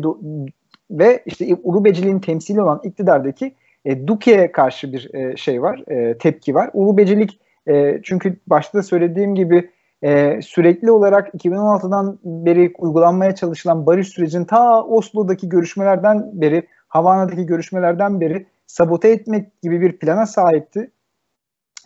ve 0.92 1.24
işte 1.26 1.56
urubeciliğin 1.64 2.20
temsili 2.20 2.62
olan 2.62 2.82
iktidardaki 2.84 3.56
e, 3.86 4.08
Duke'ye 4.08 4.52
karşı 4.52 4.94
bir 4.94 5.14
e, 5.14 5.38
şey 5.38 5.62
var, 5.62 5.84
e, 5.88 6.18
tepki 6.18 6.56
var. 6.56 6.70
Urubecilik 6.74 7.40
e, 7.68 8.00
çünkü 8.04 8.38
başta 8.48 8.84
söylediğim 8.84 9.36
gibi 9.36 9.70
e, 10.04 10.42
sürekli 10.42 10.92
olarak 10.92 11.34
2016'dan 11.34 12.20
beri 12.24 12.74
uygulanmaya 12.78 13.36
çalışılan 13.36 13.86
barış 13.86 14.08
sürecinin 14.08 14.46
ta 14.46 14.84
Oslo'daki 14.84 15.50
görüşmelerden 15.50 16.42
beri, 16.42 16.68
Havana'daki 16.88 17.46
görüşmelerden 17.46 18.22
beri 18.22 18.46
sabote 18.68 19.10
etmek 19.10 19.62
gibi 19.62 19.82
bir 19.82 19.98
plana 19.98 20.26
sahipti 20.26 20.92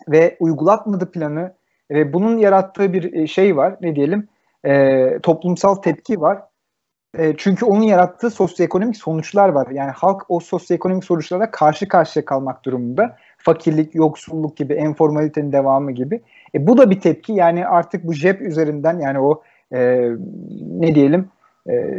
ve 0.08 0.36
uygulatmadı 0.40 1.10
planı 1.10 1.52
ve 1.90 2.12
bunun 2.12 2.38
yarattığı 2.38 2.92
bir 2.92 3.12
e, 3.12 3.26
şey 3.26 3.56
var 3.56 3.76
ne 3.80 3.96
diyelim 3.96 4.28
e, 4.64 5.18
toplumsal 5.22 5.74
tepki 5.74 6.20
var. 6.20 6.42
E, 7.18 7.34
çünkü 7.36 7.64
onun 7.64 7.82
yarattığı 7.82 8.30
sosyoekonomik 8.30 8.96
sonuçlar 8.96 9.48
var. 9.48 9.68
Yani 9.70 9.90
halk 9.90 10.22
o 10.28 10.40
sosyoekonomik 10.40 11.04
sonuçlara 11.04 11.50
karşı 11.50 11.88
karşıya 11.88 12.24
kalmak 12.24 12.64
durumunda. 12.64 13.16
Fakirlik, 13.38 13.94
yoksulluk 13.94 14.56
gibi, 14.56 14.74
enformalitenin 14.74 15.52
devamı 15.52 15.92
gibi. 15.92 16.20
E, 16.54 16.66
bu 16.66 16.78
da 16.78 16.90
bir 16.90 17.00
tepki. 17.00 17.32
Yani 17.32 17.66
artık 17.66 18.04
bu 18.04 18.12
JEP 18.12 18.42
üzerinden 18.42 19.00
yani 19.00 19.20
o 19.20 19.42
e, 19.72 20.10
ne 20.60 20.94
diyelim 20.94 21.28
e, 21.68 21.94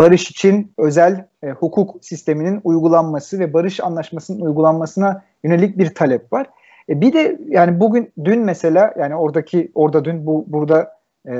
barış 0.00 0.30
için 0.30 0.72
özel 0.78 1.24
e, 1.42 1.50
hukuk 1.50 2.04
sisteminin 2.04 2.60
uygulanması 2.64 3.38
ve 3.38 3.52
barış 3.52 3.80
anlaşmasının 3.80 4.40
uygulanmasına 4.40 5.22
yönelik 5.44 5.78
bir 5.78 5.94
talep 5.94 6.32
var. 6.32 6.46
E, 6.88 7.00
bir 7.00 7.12
de 7.12 7.38
yani 7.48 7.80
bugün 7.80 8.12
dün 8.24 8.40
mesela 8.40 8.94
yani 8.98 9.16
oradaki 9.16 9.70
orada 9.74 10.04
dün 10.04 10.26
bu 10.26 10.44
burada 10.48 10.96
e, 11.28 11.34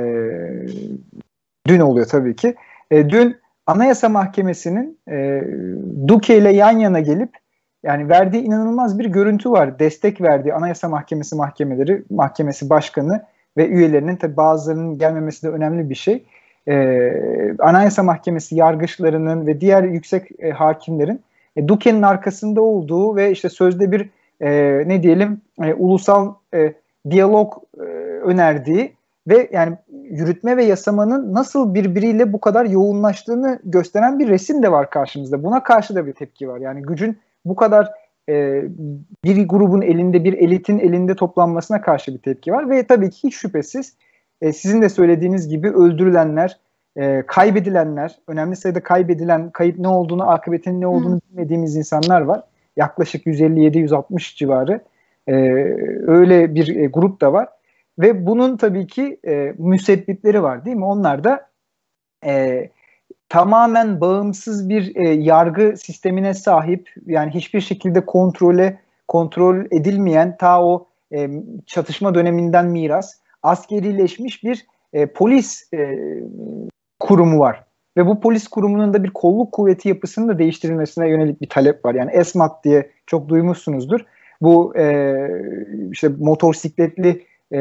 dün 1.66 1.80
oluyor 1.80 2.06
tabii 2.06 2.36
ki. 2.36 2.54
E, 2.90 3.10
dün 3.10 3.36
Anayasa 3.66 4.08
Mahkemesi'nin 4.08 4.98
e, 5.10 5.42
Duque 6.08 6.38
ile 6.38 6.52
yan 6.52 6.78
yana 6.78 7.00
gelip 7.00 7.30
yani 7.82 8.08
verdiği 8.08 8.42
inanılmaz 8.42 8.98
bir 8.98 9.04
görüntü 9.04 9.50
var. 9.50 9.78
Destek 9.78 10.20
verdiği 10.20 10.54
Anayasa 10.54 10.88
Mahkemesi 10.88 11.36
mahkemeleri, 11.36 12.02
mahkemesi 12.10 12.70
başkanı 12.70 13.24
ve 13.56 13.68
üyelerinin 13.68 14.16
tabi 14.16 14.36
bazılarının 14.36 14.98
gelmemesi 14.98 15.42
de 15.42 15.50
önemli 15.50 15.90
bir 15.90 15.94
şey. 15.94 16.24
Ee, 16.68 17.54
Anayasa 17.58 18.02
Mahkemesi 18.02 18.54
yargıçlarının 18.54 19.46
ve 19.46 19.60
diğer 19.60 19.82
yüksek 19.82 20.28
e, 20.38 20.50
hakimlerin 20.50 21.20
e, 21.56 21.68
Duque'nin 21.68 22.02
arkasında 22.02 22.60
olduğu 22.62 23.16
ve 23.16 23.30
işte 23.30 23.48
sözde 23.48 23.92
bir 23.92 24.10
e, 24.40 24.82
ne 24.88 25.02
diyelim 25.02 25.40
e, 25.62 25.74
ulusal 25.74 26.34
e, 26.54 26.72
diyalog 27.10 27.52
e, 27.78 27.82
önerdiği 28.24 28.92
ve 29.28 29.48
yani 29.52 29.76
yürütme 30.10 30.56
ve 30.56 30.64
yasamanın 30.64 31.34
nasıl 31.34 31.74
birbiriyle 31.74 32.32
bu 32.32 32.40
kadar 32.40 32.64
yoğunlaştığını 32.64 33.58
gösteren 33.64 34.18
bir 34.18 34.28
resim 34.28 34.62
de 34.62 34.72
var 34.72 34.90
karşımızda. 34.90 35.42
Buna 35.42 35.62
karşı 35.62 35.94
da 35.94 36.06
bir 36.06 36.12
tepki 36.12 36.48
var. 36.48 36.58
Yani 36.58 36.82
gücün 36.82 37.18
bu 37.44 37.56
kadar 37.56 37.90
e, 38.28 38.62
bir 39.24 39.48
grubun 39.48 39.82
elinde, 39.82 40.24
bir 40.24 40.32
elitin 40.32 40.78
elinde 40.78 41.14
toplanmasına 41.16 41.80
karşı 41.80 42.14
bir 42.14 42.18
tepki 42.18 42.52
var 42.52 42.70
ve 42.70 42.86
tabii 42.86 43.10
ki 43.10 43.28
hiç 43.28 43.34
şüphesiz 43.34 43.96
e, 44.40 44.52
sizin 44.52 44.82
de 44.82 44.88
söylediğiniz 44.88 45.48
gibi 45.48 45.70
öldürülenler, 45.70 46.58
e, 46.96 47.22
kaybedilenler, 47.26 48.18
önemli 48.28 48.56
sayıda 48.56 48.82
kaybedilen, 48.82 49.50
kayıp 49.50 49.78
ne 49.78 49.88
olduğunu, 49.88 50.30
akıbetinin 50.30 50.80
ne 50.80 50.86
olduğunu 50.86 51.14
Hı. 51.14 51.20
bilmediğimiz 51.30 51.76
insanlar 51.76 52.20
var. 52.20 52.42
Yaklaşık 52.76 53.26
157-160 53.26 54.36
civarı 54.36 54.80
e, 55.26 55.34
öyle 56.06 56.54
bir 56.54 56.76
e, 56.76 56.86
grup 56.86 57.20
da 57.20 57.32
var. 57.32 57.48
Ve 57.98 58.26
bunun 58.26 58.56
tabii 58.56 58.86
ki 58.86 59.20
e, 59.26 59.54
müsebbipleri 59.58 60.42
var 60.42 60.64
değil 60.64 60.76
mi? 60.76 60.84
Onlar 60.84 61.24
da 61.24 61.50
e, 62.26 62.70
tamamen 63.30 64.00
bağımsız 64.00 64.68
bir 64.68 64.96
e, 64.96 65.08
yargı 65.08 65.76
sistemine 65.76 66.34
sahip 66.34 66.90
yani 67.06 67.30
hiçbir 67.30 67.60
şekilde 67.60 68.06
kontrole 68.06 68.78
kontrol 69.08 69.64
edilmeyen 69.70 70.36
ta 70.36 70.64
o 70.64 70.86
e, 71.12 71.30
çatışma 71.66 72.14
döneminden 72.14 72.66
miras 72.66 73.14
askerileşmiş 73.42 74.44
bir 74.44 74.66
e, 74.92 75.06
polis 75.06 75.72
e, 75.74 75.98
kurumu 77.00 77.38
var. 77.38 77.64
Ve 77.96 78.06
bu 78.06 78.20
polis 78.20 78.48
kurumunun 78.48 78.94
da 78.94 79.04
bir 79.04 79.10
kolluk 79.10 79.52
kuvveti 79.52 79.88
yapısının 79.88 80.28
da 80.28 80.38
değiştirilmesine 80.38 81.08
yönelik 81.08 81.40
bir 81.40 81.48
talep 81.48 81.84
var. 81.84 81.94
Yani 81.94 82.10
ESMAT 82.10 82.64
diye 82.64 82.90
çok 83.06 83.28
duymuşsunuzdur. 83.28 84.00
Bu 84.42 84.76
e, 84.76 85.14
işte 85.92 86.08
motosikletli 86.18 87.22
e, 87.52 87.60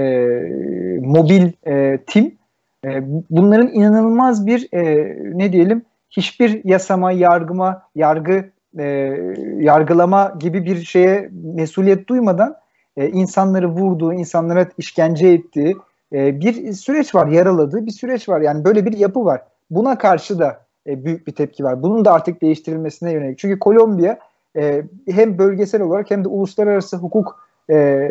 mobil 1.01 1.51
e, 1.67 1.99
tim 2.07 2.38
e, 2.85 3.03
bunların 3.29 3.67
inanılmaz 3.67 4.47
bir 4.47 4.67
e, 4.73 5.15
ne 5.37 5.53
diyelim 5.53 5.85
hiçbir 6.09 6.61
yasama, 6.63 7.11
yargıma, 7.11 7.81
yargı 7.95 8.49
e, 8.79 8.83
yargılama 9.57 10.35
gibi 10.39 10.65
bir 10.65 10.83
şeye 10.83 11.29
mesuliyet 11.55 12.07
duymadan 12.07 12.55
e, 12.97 13.09
insanları 13.09 13.67
vurduğu, 13.67 14.13
insanlara 14.13 14.65
işkence 14.77 15.27
ettiği 15.27 15.77
e, 16.13 16.39
bir 16.39 16.73
süreç 16.73 17.15
var, 17.15 17.27
yaraladığı 17.27 17.85
bir 17.85 17.91
süreç 17.91 18.29
var. 18.29 18.41
Yani 18.41 18.65
böyle 18.65 18.85
bir 18.85 18.97
yapı 18.97 19.25
var. 19.25 19.41
Buna 19.69 19.97
karşı 19.97 20.39
da 20.39 20.65
e, 20.87 21.05
büyük 21.05 21.27
bir 21.27 21.31
tepki 21.31 21.63
var. 21.63 21.83
Bunun 21.83 22.05
da 22.05 22.13
artık 22.13 22.41
değiştirilmesine 22.41 23.11
yönelik. 23.11 23.39
Çünkü 23.39 23.59
Kolombiya 23.59 24.19
e, 24.57 24.83
hem 25.09 25.37
bölgesel 25.37 25.81
olarak 25.81 26.11
hem 26.11 26.23
de 26.23 26.27
uluslararası 26.27 26.97
hukuk 26.97 27.49
e, 27.71 28.09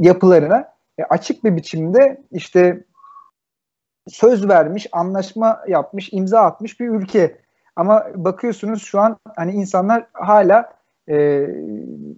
yapılarına 0.00 0.68
e, 0.98 1.02
açık 1.04 1.44
bir 1.44 1.56
biçimde 1.56 2.20
işte 2.32 2.84
söz 4.10 4.48
vermiş, 4.48 4.86
anlaşma 4.92 5.60
yapmış, 5.68 6.08
imza 6.12 6.40
atmış 6.40 6.80
bir 6.80 6.88
ülke. 6.88 7.36
Ama 7.76 8.06
bakıyorsunuz 8.14 8.82
şu 8.82 9.00
an 9.00 9.16
hani 9.36 9.52
insanlar 9.52 10.06
hala 10.12 10.72
e, 11.08 11.46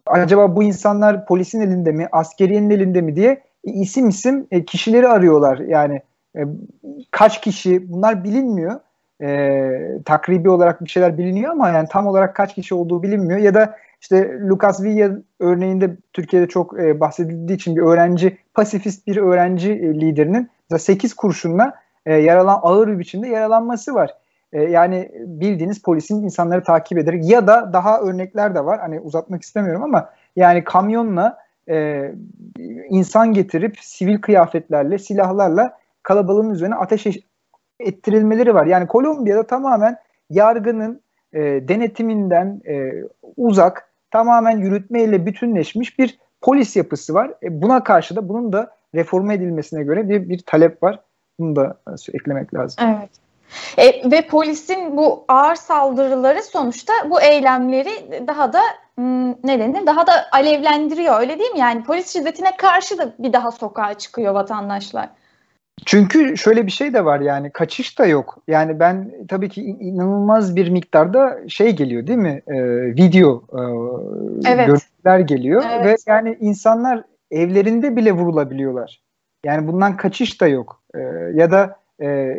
acaba 0.06 0.56
bu 0.56 0.62
insanlar 0.62 1.26
polisin 1.26 1.61
elinde 1.61 1.92
mi, 1.92 2.08
askeriyenin 2.12 2.70
elinde 2.70 3.00
mi 3.00 3.16
diye 3.16 3.42
isim 3.64 4.08
isim 4.08 4.46
e, 4.50 4.64
kişileri 4.64 5.08
arıyorlar. 5.08 5.58
Yani 5.58 6.02
e, 6.37 6.40
kaç 7.11 7.40
kişi 7.40 7.92
bunlar 7.92 8.25
bilinmiyor. 8.25 8.80
E, 9.22 10.02
takribi 10.04 10.50
olarak 10.50 10.84
bir 10.84 10.90
şeyler 10.90 11.18
biliniyor 11.18 11.52
ama 11.52 11.68
yani 11.68 11.88
tam 11.90 12.06
olarak 12.06 12.37
kaç 12.37 12.54
kişi 12.54 12.75
olduğu 12.75 13.02
bilinmiyor. 13.02 13.40
Ya 13.40 13.54
da 13.54 13.76
işte 14.00 14.38
Lucas 14.40 14.82
Villa 14.82 15.11
örneğinde 15.40 15.96
Türkiye'de 16.12 16.49
çok 16.49 16.80
e, 16.80 17.00
bahsedildiği 17.00 17.56
için 17.56 17.76
bir 17.76 17.82
öğrenci, 17.82 18.38
pasifist 18.54 19.06
bir 19.06 19.16
öğrenci 19.16 19.72
e, 19.72 20.00
liderinin 20.00 20.50
8 20.78 21.14
kurşunla 21.14 21.75
e, 22.06 22.14
yaralan 22.14 22.61
ağır 22.62 22.88
bir 22.88 22.99
biçimde 22.99 23.28
yaralanması 23.28 23.94
var. 23.94 24.14
E, 24.52 24.62
yani 24.62 25.11
bildiğiniz 25.14 25.82
polisin 25.82 26.23
insanları 26.23 26.62
takip 26.62 26.99
ederek 26.99 27.30
ya 27.30 27.47
da 27.47 27.73
daha 27.73 28.00
örnekler 28.00 28.54
de 28.54 28.64
var. 28.64 28.80
Hani 28.80 29.00
uzatmak 29.00 29.42
istemiyorum 29.42 29.82
ama 29.82 30.11
yani 30.37 30.64
kamyonla 30.64 31.38
e, 31.68 32.11
insan 32.88 33.32
getirip 33.32 33.78
sivil 33.80 34.21
kıyafetlerle, 34.21 34.99
silahlarla 34.99 35.78
kalabalığın 36.02 36.50
üzerine 36.50 36.75
ateş 36.75 37.06
ettirilmeleri 37.80 38.54
var. 38.54 38.66
Yani 38.66 38.87
Kolombiya'da 38.87 39.47
tamamen 39.47 39.97
yargının 40.30 41.00
e, 41.32 41.40
denetiminden 41.40 42.61
e, 42.68 42.92
uzak, 43.37 43.88
tamamen 44.11 44.59
yürütmeyle 44.59 45.26
bütünleşmiş 45.26 45.99
bir 45.99 46.18
polis 46.40 46.76
yapısı 46.76 47.14
var. 47.14 47.35
E, 47.42 47.62
buna 47.62 47.85
karşı 47.85 48.16
da 48.16 48.28
bunun 48.28 48.52
da 48.52 48.71
reforme 48.94 49.35
edilmesine 49.35 49.82
göre 49.82 50.09
bir, 50.09 50.28
bir 50.28 50.38
talep 50.38 50.82
var. 50.82 51.00
Bunu 51.40 51.56
da 51.56 51.76
eklemek 52.14 52.54
lazım. 52.54 52.84
Evet. 52.86 53.10
E, 53.76 54.10
ve 54.10 54.26
polisin 54.26 54.96
bu 54.96 55.24
ağır 55.28 55.54
saldırıları 55.54 56.42
sonuçta 56.42 56.92
bu 57.10 57.20
eylemleri 57.20 58.26
daha 58.26 58.52
da 58.52 58.60
ne 59.44 59.58
denir? 59.60 59.86
Daha 59.86 60.06
da 60.06 60.12
alevlendiriyor 60.32 61.20
öyle 61.20 61.38
değil 61.38 61.50
mi? 61.50 61.58
Yani 61.58 61.84
polis 61.84 62.12
şiddetine 62.12 62.56
karşı 62.56 62.98
da 62.98 63.12
bir 63.18 63.32
daha 63.32 63.50
sokağa 63.50 63.94
çıkıyor 63.94 64.34
vatandaşlar. 64.34 65.08
Çünkü 65.86 66.36
şöyle 66.36 66.66
bir 66.66 66.70
şey 66.70 66.94
de 66.94 67.04
var 67.04 67.20
yani 67.20 67.50
kaçış 67.50 67.98
da 67.98 68.06
yok. 68.06 68.38
Yani 68.48 68.80
ben 68.80 69.12
tabii 69.28 69.48
ki 69.48 69.62
inanılmaz 69.62 70.56
bir 70.56 70.68
miktarda 70.68 71.38
şey 71.48 71.76
geliyor 71.76 72.06
değil 72.06 72.18
mi? 72.18 72.42
Ee, 72.46 72.54
video 72.96 73.42
e, 73.52 73.60
evet. 74.50 74.66
görüntüler 74.66 75.18
geliyor 75.18 75.64
evet. 75.70 75.86
ve 75.86 75.96
yani 76.06 76.36
insanlar 76.40 77.02
evlerinde 77.30 77.96
bile 77.96 78.12
vurulabiliyorlar. 78.12 79.02
Yani 79.44 79.68
bundan 79.68 79.96
kaçış 79.96 80.40
da 80.40 80.46
yok. 80.46 80.80
Ee, 80.94 80.99
ya 81.34 81.50
da 81.50 81.76
e, 82.02 82.37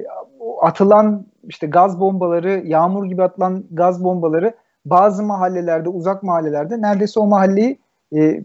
atılan 0.61 1.25
işte 1.47 1.67
gaz 1.67 1.99
bombaları, 1.99 2.61
yağmur 2.65 3.05
gibi 3.05 3.23
atılan 3.23 3.63
gaz 3.71 4.03
bombaları 4.03 4.53
bazı 4.85 5.23
mahallelerde, 5.23 5.89
uzak 5.89 6.23
mahallelerde 6.23 6.81
neredeyse 6.81 7.19
o 7.19 7.27
mahalleyi 7.27 7.79
e, 8.15 8.43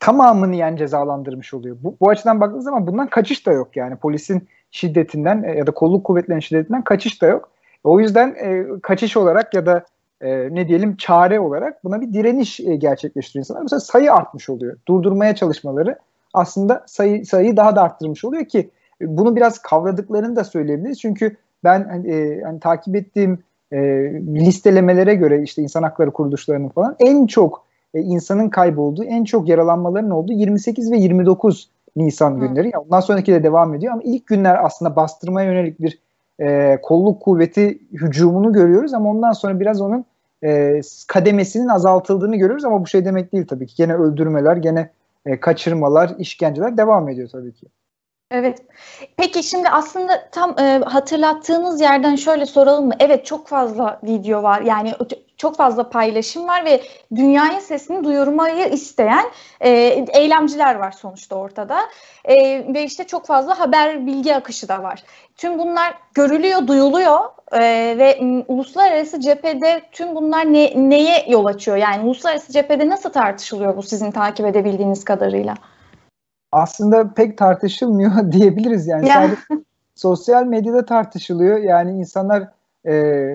tamamını 0.00 0.56
yani 0.56 0.78
cezalandırmış 0.78 1.54
oluyor. 1.54 1.76
Bu, 1.80 1.96
bu 2.00 2.10
açıdan 2.10 2.40
baktığınız 2.40 2.64
zaman 2.64 2.86
bundan 2.86 3.06
kaçış 3.06 3.46
da 3.46 3.52
yok 3.52 3.76
yani 3.76 3.96
polisin 3.96 4.48
şiddetinden 4.70 5.42
e, 5.42 5.58
ya 5.58 5.66
da 5.66 5.70
kolluk 5.70 6.04
kuvvetlerinin 6.04 6.40
şiddetinden 6.40 6.84
kaçış 6.84 7.22
da 7.22 7.26
yok. 7.26 7.50
O 7.84 8.00
yüzden 8.00 8.28
e, 8.28 8.80
kaçış 8.82 9.16
olarak 9.16 9.54
ya 9.54 9.66
da 9.66 9.84
e, 10.20 10.54
ne 10.54 10.68
diyelim 10.68 10.96
çare 10.96 11.40
olarak 11.40 11.84
buna 11.84 12.00
bir 12.00 12.12
direniş 12.12 12.60
e, 12.60 12.76
gerçekleştiriyor 12.76 13.44
insanlar. 13.44 13.62
Mesela 13.62 13.80
sayı 13.80 14.12
artmış 14.12 14.48
oluyor. 14.50 14.76
Durdurmaya 14.88 15.34
çalışmaları 15.34 15.98
aslında 16.36 16.84
sayı 16.86 17.26
sayıyı 17.26 17.56
daha 17.56 17.76
da 17.76 17.82
arttırmış 17.82 18.24
oluyor 18.24 18.44
ki 18.44 18.70
bunu 19.00 19.36
biraz 19.36 19.58
kavradıklarını 19.58 20.36
da 20.36 20.44
söyleyebiliriz. 20.44 21.00
Çünkü 21.00 21.36
ben 21.64 21.84
hani, 21.88 22.10
e, 22.10 22.42
hani 22.42 22.60
takip 22.60 22.96
ettiğim 22.96 23.38
e, 23.72 23.78
listelemelere 24.34 25.14
göre 25.14 25.42
işte 25.42 25.62
insan 25.62 25.82
hakları 25.82 26.10
kuruluşlarının 26.10 26.68
falan 26.68 26.96
en 26.98 27.26
çok 27.26 27.64
e, 27.94 28.00
insanın 28.00 28.48
kaybolduğu, 28.48 29.04
en 29.04 29.24
çok 29.24 29.48
yaralanmaların 29.48 30.10
olduğu 30.10 30.32
28 30.32 30.92
ve 30.92 30.96
29 30.96 31.70
Nisan 31.96 32.40
günleri. 32.40 32.70
Yani 32.74 32.84
ondan 32.86 33.00
sonraki 33.00 33.32
de 33.32 33.42
devam 33.42 33.74
ediyor 33.74 33.92
ama 33.92 34.02
ilk 34.04 34.26
günler 34.26 34.64
aslında 34.64 34.96
bastırmaya 34.96 35.52
yönelik 35.52 35.80
bir 35.80 35.98
e, 36.40 36.78
kolluk 36.82 37.22
kuvveti 37.22 37.78
hücumunu 37.92 38.52
görüyoruz 38.52 38.94
ama 38.94 39.10
ondan 39.10 39.32
sonra 39.32 39.60
biraz 39.60 39.80
onun 39.80 40.04
e, 40.44 40.80
kademesinin 41.08 41.68
azaltıldığını 41.68 42.36
görüyoruz 42.36 42.64
ama 42.64 42.82
bu 42.82 42.86
şey 42.86 43.04
demek 43.04 43.32
değil 43.32 43.46
tabii 43.46 43.66
ki. 43.66 43.74
Gene 43.76 43.94
öldürmeler, 43.94 44.56
gene 44.56 44.90
e, 45.26 45.40
kaçırmalar, 45.40 46.14
işkenceler 46.18 46.76
devam 46.76 47.08
ediyor 47.08 47.28
tabii 47.32 47.54
ki. 47.54 47.66
Evet. 48.30 48.62
Peki 49.16 49.42
şimdi 49.42 49.68
aslında 49.68 50.30
tam 50.32 50.58
e, 50.58 50.80
hatırlattığınız 50.86 51.80
yerden 51.80 52.16
şöyle 52.16 52.46
soralım 52.46 52.86
mı? 52.86 52.94
Evet 53.00 53.26
çok 53.26 53.48
fazla 53.48 54.00
video 54.04 54.42
var. 54.42 54.60
Yani 54.60 54.92
çok 55.36 55.56
fazla 55.56 55.88
paylaşım 55.88 56.48
var 56.48 56.64
ve 56.64 56.82
dünyaya 57.14 57.60
sesini 57.60 58.04
duyurmayı 58.04 58.68
isteyen 58.68 59.24
e, 59.60 59.70
eylemciler 60.12 60.74
var 60.74 60.92
sonuçta 60.92 61.36
ortada. 61.36 61.80
E, 62.24 62.34
ve 62.74 62.84
işte 62.84 63.04
çok 63.04 63.26
fazla 63.26 63.58
haber 63.58 64.06
bilgi 64.06 64.34
akışı 64.34 64.68
da 64.68 64.82
var. 64.82 65.02
Tüm 65.36 65.58
bunlar 65.58 65.94
görülüyor, 66.14 66.66
duyuluyor 66.66 67.18
e, 67.52 67.60
ve 67.98 68.18
uluslararası 68.48 69.20
cephede 69.20 69.82
tüm 69.92 70.14
bunlar 70.14 70.52
ne, 70.52 70.72
neye 70.90 71.26
yol 71.28 71.44
açıyor? 71.44 71.76
Yani 71.76 72.04
uluslararası 72.04 72.52
cephede 72.52 72.88
nasıl 72.88 73.10
tartışılıyor 73.10 73.76
bu 73.76 73.82
sizin 73.82 74.10
takip 74.10 74.46
edebildiğiniz 74.46 75.04
kadarıyla? 75.04 75.54
aslında 76.52 77.14
pek 77.14 77.38
tartışılmıyor 77.38 78.12
diyebiliriz 78.32 78.86
yani. 78.86 79.08
Ya. 79.08 79.14
Sadece 79.14 79.64
sosyal 79.94 80.44
medyada 80.44 80.84
tartışılıyor. 80.84 81.58
Yani 81.58 81.98
insanlar 81.98 82.48
e, 82.86 82.92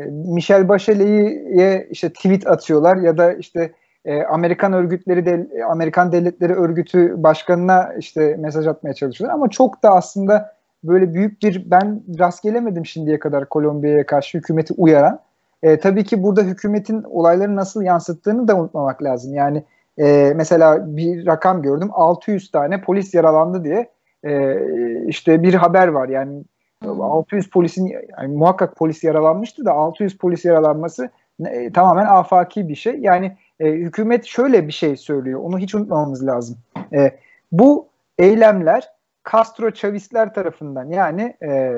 Michel 0.09 0.69
Bachelet'e 0.69 1.87
işte 1.91 2.09
tweet 2.09 2.47
atıyorlar 2.47 2.97
ya 2.97 3.17
da 3.17 3.33
işte 3.33 3.71
e, 4.05 4.23
Amerikan 4.23 4.73
örgütleri 4.73 5.25
de 5.25 5.47
Amerikan 5.69 6.11
Devletleri 6.11 6.53
Örgütü 6.53 7.23
başkanına 7.23 7.93
işte 7.99 8.35
mesaj 8.39 8.67
atmaya 8.67 8.93
çalışıyorlar 8.93 9.35
ama 9.35 9.49
çok 9.49 9.83
da 9.83 9.89
aslında 9.89 10.55
böyle 10.83 11.13
büyük 11.13 11.41
bir 11.41 11.71
ben 11.71 12.03
rast 12.19 12.43
gelemedim 12.43 12.85
şimdiye 12.85 13.19
kadar 13.19 13.49
Kolombiya'ya 13.49 14.05
karşı 14.05 14.37
hükümeti 14.37 14.73
uyaran. 14.77 15.19
E, 15.63 15.79
tabii 15.79 16.03
ki 16.03 16.23
burada 16.23 16.41
hükümetin 16.41 17.03
olayları 17.03 17.55
nasıl 17.55 17.81
yansıttığını 17.81 18.47
da 18.47 18.55
unutmamak 18.55 19.03
lazım. 19.03 19.33
Yani 19.33 19.63
e, 19.99 20.33
mesela 20.35 20.97
bir 20.97 21.25
rakam 21.25 21.61
gördüm 21.61 21.89
600 21.91 22.51
tane 22.51 22.81
polis 22.81 23.13
yaralandı 23.13 23.63
diye 23.63 23.89
e, 24.23 24.57
işte 25.07 25.43
bir 25.43 25.53
haber 25.53 25.87
var 25.87 26.09
yani 26.09 26.43
hmm. 26.83 27.01
600 27.01 27.49
polisin 27.49 27.93
yani 28.19 28.37
muhakkak 28.37 28.75
polis 28.75 29.03
yaralanmıştı 29.03 29.65
da 29.65 29.71
600 29.71 30.17
polis 30.17 30.45
yaralanması 30.45 31.09
e, 31.45 31.71
tamamen 31.71 32.05
afaki 32.05 32.69
bir 32.69 32.75
şey. 32.75 32.99
Yani 32.99 33.37
e, 33.59 33.71
hükümet 33.71 34.25
şöyle 34.25 34.67
bir 34.67 34.73
şey 34.73 34.97
söylüyor. 34.97 35.39
Onu 35.43 35.59
hiç 35.59 35.75
unutmamamız 35.75 36.27
lazım. 36.27 36.57
E, 36.93 37.11
bu 37.51 37.87
eylemler 38.17 38.89
Castro 39.31 39.71
Chavistler 39.71 40.33
tarafından 40.33 40.89
yani 40.89 41.35
e, 41.43 41.73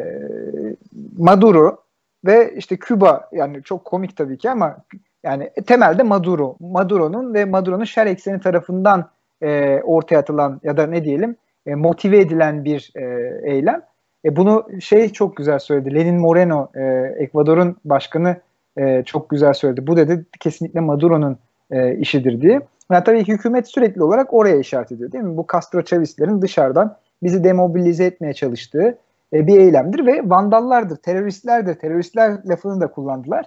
Maduro 1.17 1.77
ve 2.25 2.53
işte 2.55 2.77
Küba 2.77 3.29
yani 3.31 3.63
çok 3.63 3.85
komik 3.85 4.17
tabii 4.17 4.37
ki 4.37 4.49
ama 4.49 4.77
yani 5.23 5.49
temelde 5.67 6.03
Maduro. 6.03 6.55
Maduro'nun 6.59 7.33
ve 7.33 7.45
Maduro'nun 7.45 7.83
şer 7.83 8.05
ekseni 8.05 8.39
tarafından 8.39 9.09
e, 9.41 9.81
ortaya 9.83 10.17
atılan 10.17 10.61
ya 10.63 10.77
da 10.77 10.87
ne 10.87 11.05
diyelim 11.05 11.35
e, 11.65 11.75
motive 11.75 12.19
edilen 12.19 12.65
bir 12.65 12.91
e, 12.95 13.33
eylem. 13.51 13.81
E, 14.25 14.35
bunu 14.35 14.65
şey 14.79 15.09
çok 15.09 15.37
güzel 15.37 15.59
söyledi. 15.59 15.95
Lenin 15.95 16.19
Moreno, 16.19 16.67
e, 16.75 16.83
Ekvador'un 17.17 17.77
başkanı 17.85 18.37
e, 18.77 19.03
çok 19.03 19.29
güzel 19.29 19.53
söyledi. 19.53 19.87
Bu 19.87 19.97
dedi 19.97 20.25
kesinlikle 20.39 20.79
Maduro'nun 20.79 21.37
e, 21.71 21.95
işidir 21.95 22.41
diye. 22.41 22.61
Yani 22.91 23.03
tabii 23.03 23.27
hükümet 23.27 23.67
sürekli 23.67 24.03
olarak 24.03 24.33
oraya 24.33 24.59
işaret 24.59 24.91
ediyor 24.91 25.11
değil 25.11 25.23
mi? 25.23 25.37
Bu 25.37 25.45
Castro 25.53 25.83
Chavislerin 25.83 26.41
dışarıdan 26.41 26.97
bizi 27.23 27.43
demobilize 27.43 28.05
etmeye 28.05 28.33
çalıştığı 28.33 28.97
e, 29.33 29.47
bir 29.47 29.59
eylemdir 29.59 30.05
ve 30.05 30.21
vandallardır, 30.29 30.95
teröristlerdir. 30.95 31.75
Teröristler 31.75 32.37
lafını 32.45 32.81
da 32.81 32.87
kullandılar. 32.87 33.45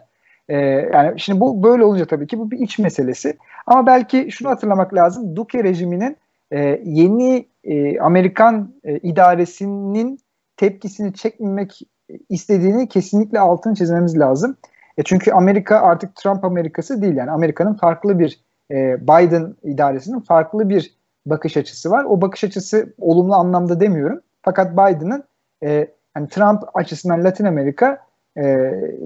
E, 0.49 0.57
yani 0.93 1.21
şimdi 1.21 1.41
bu 1.41 1.63
böyle 1.63 1.85
olunca 1.85 2.07
tabii 2.07 2.27
ki 2.27 2.39
bu 2.39 2.51
bir 2.51 2.59
iç 2.59 2.79
meselesi. 2.79 3.37
Ama 3.67 3.87
belki 3.87 4.29
şunu 4.31 4.49
hatırlamak 4.49 4.95
lazım. 4.95 5.37
Duque 5.37 5.65
rejiminin 5.65 6.17
e, 6.51 6.81
yeni 6.85 7.47
e, 7.65 8.01
Amerikan 8.01 8.71
e, 8.85 8.99
idaresinin 8.99 10.19
tepkisini 10.57 11.15
çekmemek 11.15 11.81
istediğini 12.29 12.89
kesinlikle 12.89 13.41
altını 13.41 13.75
çizmemiz 13.75 14.19
lazım. 14.19 14.57
E 14.99 15.03
çünkü 15.03 15.33
Amerika 15.33 15.81
artık 15.81 16.17
Trump 16.17 16.45
Amerikası 16.45 17.03
değil 17.03 17.17
yani 17.17 17.31
Amerika'nın 17.31 17.75
farklı 17.75 18.19
bir 18.19 18.41
e, 18.71 19.01
Biden 19.03 19.55
idaresinin 19.63 20.21
farklı 20.21 20.69
bir 20.69 20.97
bakış 21.27 21.57
açısı 21.57 21.91
var. 21.91 22.05
O 22.05 22.21
bakış 22.21 22.45
açısı 22.45 22.95
olumlu 22.99 23.35
anlamda 23.35 23.81
demiyorum. 23.81 24.21
Fakat 24.43 24.73
Biden'ın 24.73 25.25
e, 25.63 25.89
yani 26.17 26.29
Trump 26.29 26.63
açısından 26.75 27.25
Latin 27.25 27.45
Amerika 27.45 27.99
e, 28.37 28.43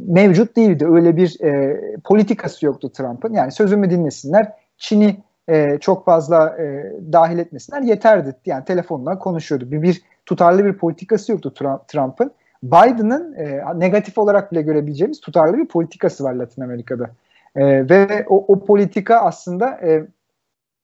mevcut 0.08 0.56
değildi. 0.56 0.86
Öyle 0.86 1.16
bir 1.16 1.40
e, 1.40 1.80
politikası 2.04 2.66
yoktu 2.66 2.92
Trump'ın. 2.92 3.32
Yani 3.32 3.52
sözümü 3.52 3.90
dinlesinler, 3.90 4.52
Çin'i 4.76 5.16
e, 5.48 5.78
çok 5.78 6.04
fazla 6.04 6.56
e, 6.58 6.92
dahil 7.12 7.38
etmesinler 7.38 7.82
yeterdi. 7.82 8.34
Yani 8.46 8.64
telefonla 8.64 9.18
konuşuyordu. 9.18 9.70
Bir, 9.70 9.82
bir 9.82 10.02
tutarlı 10.30 10.64
bir 10.64 10.72
politikası 10.72 11.32
yoktu 11.32 11.54
Trump'ın. 11.88 12.30
Biden'ın 12.62 13.34
e, 13.34 13.62
negatif 13.74 14.18
olarak 14.18 14.52
bile 14.52 14.62
görebileceğimiz 14.62 15.20
tutarlı 15.20 15.58
bir 15.58 15.66
politikası 15.66 16.24
var 16.24 16.32
Latin 16.32 16.62
Amerika'da. 16.62 17.10
E, 17.56 17.88
ve 17.90 18.26
o, 18.28 18.44
o 18.48 18.64
politika 18.64 19.16
aslında 19.16 19.70
e, 19.70 20.06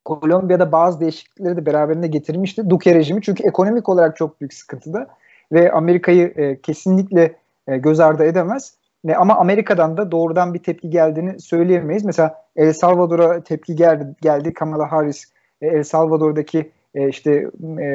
Kolombiya'da 0.05 0.73
bazı 0.73 1.01
değişiklikleri 1.01 1.57
de 1.57 1.67
beraberinde 1.67 2.07
getirmişti. 2.07 2.71
Duque 2.71 2.95
rejimi 2.95 3.23
çünkü 3.23 3.43
ekonomik 3.49 3.89
olarak 3.89 4.17
çok 4.17 4.41
büyük 4.41 4.55
sıkıntıda 4.55 5.07
ve 5.53 5.73
Amerika'yı 5.73 6.33
e, 6.37 6.61
kesinlikle 6.61 7.35
e, 7.69 7.77
göz 7.77 8.01
ardı 8.01 8.25
edemez. 8.25 8.75
E, 9.09 9.15
ama 9.15 9.35
Amerika'dan 9.35 9.97
da 9.97 10.11
doğrudan 10.11 10.55
bir 10.55 10.63
tepki 10.63 10.91
geldiğini 10.91 11.41
söyleyemeyiz. 11.41 12.05
Mesela 12.05 12.43
El 12.57 12.73
Salvador'a 12.73 13.41
tepki 13.41 13.77
geldi, 13.77 14.07
geldi. 14.23 14.55
Kamala 14.55 14.93
Harris 14.93 15.25
e, 15.61 15.67
El 15.67 15.85
Salvador'daki 15.85 16.71
e, 16.97 17.09
işte 17.09 17.47
e, 17.79 17.87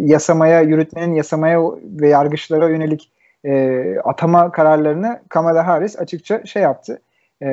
yasamaya, 0.00 0.60
yürütmenin 0.60 1.14
yasamaya 1.14 1.60
ve 1.82 2.08
yargıçlara 2.08 2.68
yönelik 2.68 3.10
e, 3.44 3.82
atama 4.04 4.52
kararlarını 4.52 5.20
Kamala 5.28 5.66
Harris 5.66 5.98
açıkça 5.98 6.44
şey 6.44 6.62
yaptı. 6.62 7.00
E, 7.42 7.46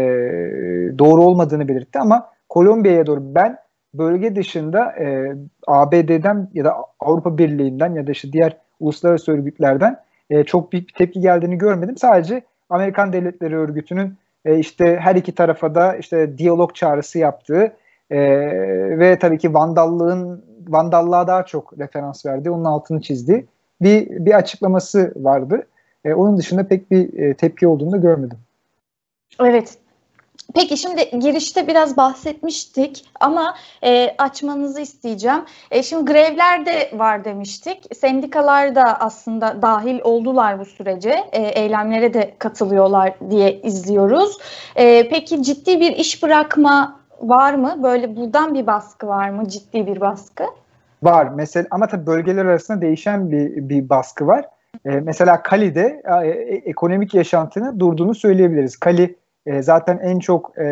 doğru 1.00 1.24
olmadığını 1.24 1.68
belirtti 1.68 2.00
ama 2.00 2.30
Kolombiya'ya 2.50 3.06
doğru 3.06 3.22
ben 3.36 3.58
bölge 3.94 4.36
dışında 4.36 4.92
e, 4.92 5.36
ABD'den 5.68 6.50
ya 6.54 6.66
da 6.66 6.76
Avrupa 7.00 7.38
Birliği'nden 7.38 7.96
ya 7.96 8.08
da 8.08 8.12
işte 8.12 8.34
diğer 8.34 8.58
uluslararası 8.80 9.32
örgütlerden 9.32 9.98
e, 10.30 10.44
çok 10.44 10.72
büyük 10.72 10.88
bir 10.88 10.94
tepki 10.94 11.22
geldiğini 11.22 11.58
görmedim. 11.58 11.98
Sadece 11.98 12.42
Amerikan 12.70 13.14
Devletleri 13.14 13.58
Örgütü'nün 13.58 14.14
e, 14.46 14.60
işte 14.60 14.98
her 15.02 15.16
iki 15.16 15.36
tarafa 15.36 15.76
da 15.76 15.96
işte 15.96 16.38
diyalog 16.38 16.76
çağrısı 16.76 17.20
yaptığı 17.20 17.74
e, 18.10 18.20
ve 19.00 19.20
tabii 19.20 19.38
ki 19.38 19.54
vandallığın 19.54 20.46
vandallığa 20.68 21.28
daha 21.28 21.46
çok 21.46 21.80
referans 21.80 22.26
verdi. 22.26 22.50
Onun 22.52 22.66
altını 22.66 23.02
çizdi. 23.02 23.46
Bir 23.82 24.26
bir 24.26 24.34
açıklaması 24.34 25.14
vardı. 25.16 25.68
E, 26.06 26.14
onun 26.14 26.38
dışında 26.38 26.68
pek 26.68 26.92
bir 26.92 27.20
e, 27.20 27.34
tepki 27.34 27.68
olduğunu 27.68 27.92
da 27.92 27.98
görmedim. 27.98 28.38
Evet. 29.40 29.78
Peki 30.56 30.78
şimdi 30.78 31.20
girişte 31.20 31.68
biraz 31.68 31.98
bahsetmiştik 31.98 33.06
ama 33.20 33.56
e, 33.84 34.16
açmanızı 34.18 34.82
isteyeceğim. 34.82 35.42
E, 35.72 35.84
şimdi 35.84 36.12
grevler 36.12 36.66
de 36.66 36.92
var 36.94 37.26
demiştik. 37.26 37.96
Sendikalar 37.96 38.76
da 38.76 39.00
aslında 39.00 39.62
dahil 39.62 40.00
oldular 40.04 40.60
bu 40.60 40.66
sürece. 40.66 41.24
E, 41.32 41.42
eylemlere 41.42 42.14
de 42.14 42.34
katılıyorlar 42.40 43.14
diye 43.30 43.62
izliyoruz. 43.62 44.38
E, 44.76 45.10
peki 45.10 45.44
ciddi 45.44 45.80
bir 45.80 45.92
iş 45.92 46.24
bırakma 46.24 47.03
var 47.30 47.54
mı? 47.54 47.84
Böyle 47.84 48.16
buradan 48.16 48.54
bir 48.54 48.68
baskı 48.68 49.08
var 49.08 49.30
mı? 49.30 49.48
Ciddi 49.48 49.88
bir 49.88 50.02
baskı? 50.02 50.44
Var. 51.04 51.30
Mesela 51.36 51.68
ama 51.72 51.88
tabii 51.88 52.06
bölgeler 52.06 52.46
arasında 52.46 52.82
değişen 52.82 53.32
bir 53.32 53.70
bir 53.70 53.90
baskı 53.90 54.28
var. 54.28 54.46
E, 54.86 54.90
mesela 54.90 55.44
Kali'de 55.44 56.02
e, 56.24 56.28
ekonomik 56.70 57.14
yaşantının 57.14 57.80
durduğunu 57.80 58.16
söyleyebiliriz. 58.16 58.78
Kali 58.78 59.16
e, 59.46 59.62
zaten 59.62 59.98
en 59.98 60.20
çok 60.20 60.58
e, 60.58 60.64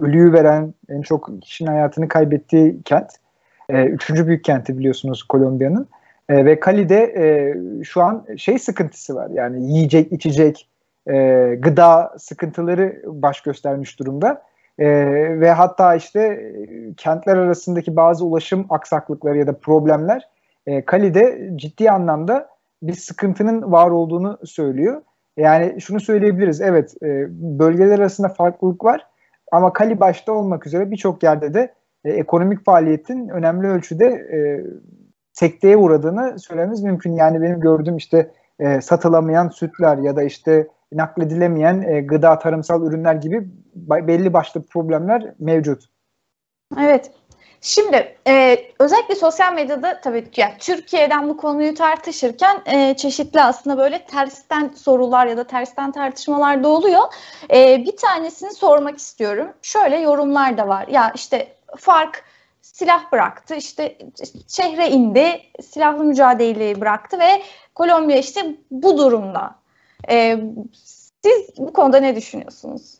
ölüyü 0.00 0.32
veren, 0.32 0.74
en 0.88 1.02
çok 1.02 1.30
kişinin 1.42 1.70
hayatını 1.70 2.08
kaybettiği 2.08 2.82
kent. 2.82 3.10
E, 3.68 3.84
üçüncü 3.84 4.26
büyük 4.26 4.44
kenti 4.44 4.78
biliyorsunuz 4.78 5.22
Kolombiya'nın. 5.22 5.88
E, 6.28 6.44
ve 6.44 6.60
Cali'de 6.66 7.02
e, 7.02 7.54
şu 7.84 8.02
an 8.02 8.26
şey 8.36 8.58
sıkıntısı 8.58 9.14
var. 9.14 9.30
Yani 9.30 9.72
yiyecek, 9.72 10.12
içecek, 10.12 10.68
e, 11.10 11.14
gıda 11.58 12.14
sıkıntıları 12.18 13.02
baş 13.06 13.40
göstermiş 13.40 13.98
durumda. 13.98 14.42
E, 14.78 14.86
ve 15.40 15.50
hatta 15.50 15.94
işte 15.94 16.20
e, 16.20 16.94
kentler 16.96 17.36
arasındaki 17.36 17.96
bazı 17.96 18.24
ulaşım 18.24 18.66
aksaklıkları 18.70 19.38
ya 19.38 19.46
da 19.46 19.58
problemler 19.58 20.28
e, 20.66 20.84
Cali'de 20.90 21.50
ciddi 21.56 21.90
anlamda 21.90 22.48
bir 22.82 22.92
sıkıntının 22.92 23.72
var 23.72 23.90
olduğunu 23.90 24.38
söylüyor. 24.44 25.02
Yani 25.36 25.80
şunu 25.80 26.00
söyleyebiliriz. 26.00 26.60
Evet 26.60 26.94
e, 27.02 27.26
bölgeler 27.58 27.98
arasında 27.98 28.28
farklılık 28.28 28.84
var. 28.84 29.06
Ama 29.52 29.72
Kali 29.72 30.00
başta 30.00 30.32
olmak 30.32 30.66
üzere 30.66 30.90
birçok 30.90 31.22
yerde 31.22 31.54
de 31.54 31.74
e, 32.04 32.10
ekonomik 32.10 32.64
faaliyetin 32.64 33.28
önemli 33.28 33.66
ölçüde 33.66 34.06
e, 34.06 34.38
sekteye 35.32 35.76
uğradığını 35.76 36.38
söylememiz 36.38 36.82
mümkün. 36.82 37.12
Yani 37.12 37.42
benim 37.42 37.60
gördüğüm 37.60 37.96
işte 37.96 38.30
e, 38.58 38.80
satılamayan 38.80 39.48
sütler 39.48 39.98
ya 39.98 40.16
da 40.16 40.22
işte 40.22 40.68
nakledilemeyen 40.92 41.82
e, 41.82 42.00
gıda, 42.00 42.38
tarımsal 42.38 42.82
ürünler 42.82 43.14
gibi 43.14 43.48
belli 43.74 44.32
başlı 44.32 44.62
problemler 44.62 45.34
mevcut. 45.38 45.84
Evet. 46.80 47.10
Şimdi 47.60 48.16
e, 48.26 48.58
özellikle 48.78 49.14
sosyal 49.14 49.52
medyada 49.52 50.00
tabii 50.00 50.28
yani 50.36 50.52
Türkiye'den 50.58 51.28
bu 51.28 51.36
konuyu 51.36 51.74
tartışırken 51.74 52.62
e, 52.66 52.94
çeşitli 52.96 53.42
aslında 53.42 53.78
böyle 53.78 54.04
tersten 54.04 54.68
sorular 54.68 55.26
ya 55.26 55.36
da 55.36 55.44
tersten 55.44 55.92
tartışmalar 55.92 56.64
da 56.64 56.68
oluyor. 56.68 57.02
E, 57.54 57.84
bir 57.84 57.96
tanesini 57.96 58.50
sormak 58.50 58.98
istiyorum. 58.98 59.48
Şöyle 59.62 59.96
yorumlar 59.96 60.58
da 60.58 60.68
var. 60.68 60.88
Ya 60.88 61.12
işte 61.14 61.56
fark 61.76 62.24
silah 62.62 63.12
bıraktı, 63.12 63.54
işte 63.54 63.98
şehre 64.48 64.88
indi, 64.90 65.40
silahlı 65.62 66.04
mücadeleyi 66.04 66.80
bıraktı 66.80 67.18
ve 67.18 67.42
Kolombiya 67.78 68.18
işte 68.18 68.56
bu 68.70 68.98
durumda. 68.98 69.57
E, 70.10 70.40
siz 71.22 71.58
bu 71.58 71.72
konuda 71.72 72.00
ne 72.00 72.16
düşünüyorsunuz? 72.16 72.98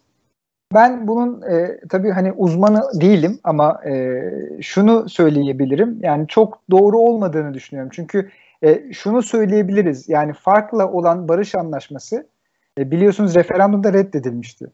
Ben 0.75 1.09
bunun 1.09 1.43
e, 1.43 1.81
tabii 1.89 2.11
hani 2.11 2.33
uzmanı 2.33 3.01
değilim 3.01 3.41
ama 3.45 3.81
e, 3.87 4.23
şunu 4.63 5.09
söyleyebilirim. 5.09 5.99
Yani 6.03 6.27
çok 6.29 6.61
doğru 6.71 6.99
olmadığını 6.99 7.55
düşünüyorum. 7.55 7.91
Çünkü 7.95 8.31
e, 8.63 8.93
şunu 8.93 9.23
söyleyebiliriz. 9.23 10.09
Yani 10.09 10.33
farkla 10.33 10.93
olan 10.93 11.29
barış 11.29 11.55
anlaşması 11.55 12.27
e, 12.79 12.91
biliyorsunuz 12.91 13.35
referandumda 13.35 13.93
reddedilmişti. 13.93 14.67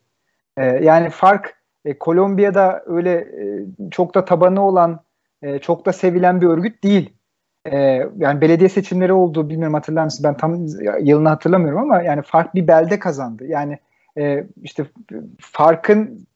E, 0.57 0.65
yani 0.65 1.11
fark 1.11 1.55
e, 1.85 1.99
Kolombiya'da 1.99 2.83
öyle 2.87 3.13
e, 3.13 3.67
çok 3.91 4.15
da 4.15 4.25
tabanı 4.25 4.67
olan, 4.67 5.01
e, 5.43 5.59
çok 5.59 5.87
da 5.87 5.93
sevilen 5.93 6.41
bir 6.41 6.47
örgüt 6.47 6.85
değil. 6.85 7.13
E, 7.73 7.77
yani 8.19 8.41
belediye 8.41 8.69
seçimleri 8.69 9.13
oldu 9.13 9.49
bilmiyorum 9.49 9.75
hatırlar 9.75 10.05
mısınız? 10.05 10.25
Ben 10.25 10.37
tam 10.37 10.67
yılını 11.01 11.29
hatırlamıyorum 11.29 11.81
ama 11.81 12.03
yani 12.03 12.23
fark 12.23 12.55
bir 12.55 12.69
belde 12.69 12.99
kazandı. 12.99 13.47
Yani 13.47 13.79
e, 14.19 14.45
işte 14.63 14.85
farkın 15.41 16.27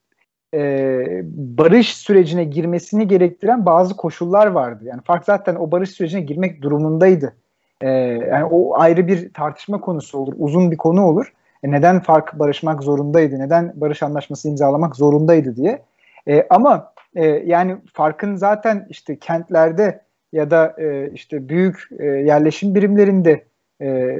e, 0.54 1.02
barış 1.32 1.96
sürecine 1.96 2.44
girmesini 2.44 3.08
gerektiren 3.08 3.66
bazı 3.66 3.96
koşullar 3.96 4.46
vardı. 4.46 4.84
Yani 4.84 5.02
fark 5.02 5.24
zaten 5.24 5.54
o 5.54 5.70
barış 5.70 5.90
sürecine 5.90 6.20
girmek 6.20 6.62
durumundaydı. 6.62 7.34
E, 7.80 7.88
yani 8.30 8.44
o 8.44 8.78
ayrı 8.80 9.06
bir 9.06 9.32
tartışma 9.32 9.80
konusu 9.80 10.18
olur, 10.18 10.34
uzun 10.38 10.70
bir 10.70 10.76
konu 10.76 11.06
olur. 11.06 11.32
E, 11.62 11.70
neden 11.70 12.00
fark 12.00 12.38
barışmak 12.38 12.82
zorundaydı, 12.82 13.38
neden 13.38 13.72
barış 13.76 14.02
anlaşması 14.02 14.48
imzalamak 14.48 14.96
zorundaydı 14.96 15.56
diye. 15.56 15.82
E, 16.28 16.46
ama 16.50 16.92
e, 17.14 17.26
yani 17.26 17.76
farkın 17.92 18.34
zaten 18.36 18.86
işte 18.90 19.18
kentlerde 19.18 20.00
ya 20.32 20.50
da 20.50 20.74
e, 20.78 21.10
işte 21.14 21.48
büyük 21.48 21.88
e, 21.98 22.06
yerleşim 22.06 22.74
birimlerinde 22.74 23.44
e, 23.80 24.16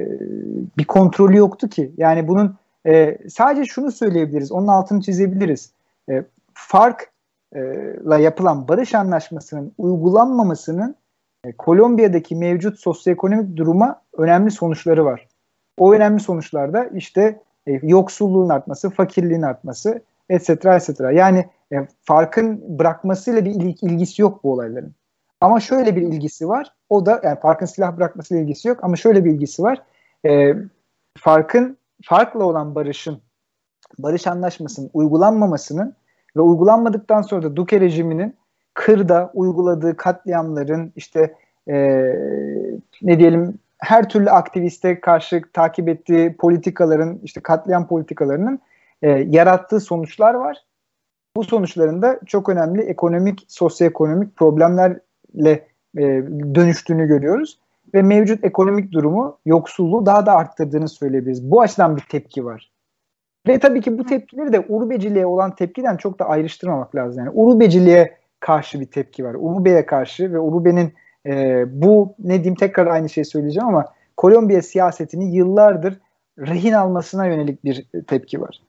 bir 0.77 0.85
kontrolü 0.85 1.37
yoktu 1.37 1.69
ki. 1.69 1.91
Yani 1.97 2.27
bunun 2.27 2.55
e, 2.87 3.17
sadece 3.29 3.65
şunu 3.65 3.91
söyleyebiliriz, 3.91 4.51
onun 4.51 4.67
altını 4.67 5.01
çizebiliriz. 5.01 5.71
E, 6.09 6.23
farkla 6.53 8.17
yapılan 8.19 8.67
barış 8.67 8.95
anlaşmasının 8.95 9.73
uygulanmamasının 9.77 10.95
e, 11.45 11.51
Kolombiya'daki 11.51 12.35
mevcut 12.35 12.79
sosyoekonomik 12.79 13.57
duruma 13.57 14.01
önemli 14.17 14.51
sonuçları 14.51 15.05
var. 15.05 15.27
O 15.77 15.93
önemli 15.93 16.19
sonuçlarda 16.19 16.85
işte 16.85 17.41
e, 17.67 17.79
yoksulluğun 17.83 18.49
artması, 18.49 18.89
fakirliğin 18.89 19.41
artması, 19.41 20.01
etc. 20.29 20.49
etc. 20.49 20.99
Yani 21.13 21.45
e, 21.73 21.87
farkın 22.01 22.79
bırakmasıyla 22.79 23.45
bir 23.45 23.51
il, 23.51 23.75
ilgisi 23.81 24.21
yok 24.21 24.43
bu 24.43 24.53
olayların. 24.53 24.93
Ama 25.41 25.59
şöyle 25.59 25.95
bir 25.95 26.01
ilgisi 26.01 26.47
var. 26.47 26.73
O 26.89 27.05
da 27.05 27.21
yani 27.23 27.39
farkın 27.39 27.65
silah 27.65 27.97
bırakmasıyla 27.97 28.43
ilgisi 28.43 28.67
yok 28.67 28.83
ama 28.83 28.95
şöyle 28.95 29.25
bir 29.25 29.31
ilgisi 29.31 29.63
var. 29.63 29.81
E, 30.25 30.53
farkın 31.17 31.77
farkla 32.03 32.43
olan 32.43 32.75
barışın, 32.75 33.21
barış 33.99 34.27
anlaşmasının 34.27 34.89
uygulanmamasının 34.93 35.95
ve 36.37 36.41
uygulanmadıktan 36.41 37.21
sonra 37.21 37.43
da 37.43 37.55
Duque 37.55 37.79
rejiminin 37.81 38.35
kırda 38.73 39.31
uyguladığı 39.33 39.97
katliamların 39.97 40.93
işte 40.95 41.35
e, 41.67 41.75
ne 43.01 43.19
diyelim 43.19 43.59
her 43.77 44.09
türlü 44.09 44.29
aktiviste 44.29 44.99
karşı 45.01 45.41
takip 45.53 45.89
ettiği 45.89 46.37
politikaların 46.37 47.19
işte 47.23 47.41
katliam 47.41 47.87
politikalarının 47.87 48.59
e, 49.01 49.09
yarattığı 49.09 49.79
sonuçlar 49.79 50.33
var. 50.33 50.57
Bu 51.35 51.43
sonuçların 51.43 52.01
da 52.01 52.19
çok 52.25 52.49
önemli 52.49 52.81
ekonomik, 52.81 53.45
sosyoekonomik 53.47 54.35
problemlerle 55.33 55.67
e, 55.97 56.01
dönüştüğünü 56.55 57.07
görüyoruz 57.07 57.59
ve 57.93 58.01
mevcut 58.01 58.43
ekonomik 58.43 58.91
durumu 58.91 59.37
yoksulluğu 59.45 60.05
daha 60.05 60.25
da 60.25 60.33
arttırdığını 60.33 60.89
söyleyebiliriz. 60.89 61.51
Bu 61.51 61.61
açıdan 61.61 61.97
bir 61.97 62.01
tepki 62.01 62.45
var. 62.45 62.71
Ve 63.47 63.59
tabii 63.59 63.81
ki 63.81 63.97
bu 63.97 64.05
tepkileri 64.05 64.53
de 64.53 64.59
urubeciliğe 64.69 65.25
olan 65.25 65.55
tepkiden 65.55 65.97
çok 65.97 66.19
da 66.19 66.25
ayrıştırmamak 66.25 66.95
lazım. 66.95 67.25
Yani 67.25 67.33
urubeciliğe 67.33 68.17
karşı 68.39 68.79
bir 68.79 68.85
tepki 68.85 69.25
var. 69.25 69.35
Urube'ye 69.39 69.85
karşı 69.85 70.33
ve 70.33 70.39
Urube'nin 70.39 70.93
e, 71.25 71.63
bu 71.81 72.15
ne 72.19 72.33
diyeyim 72.33 72.55
tekrar 72.55 72.87
aynı 72.87 73.09
şeyi 73.09 73.25
söyleyeceğim 73.25 73.67
ama 73.67 73.85
Kolombiya 74.17 74.61
siyasetini 74.61 75.35
yıllardır 75.35 75.99
rehin 76.39 76.73
almasına 76.73 77.25
yönelik 77.25 77.63
bir 77.63 77.85
tepki 78.07 78.41
var. 78.41 78.61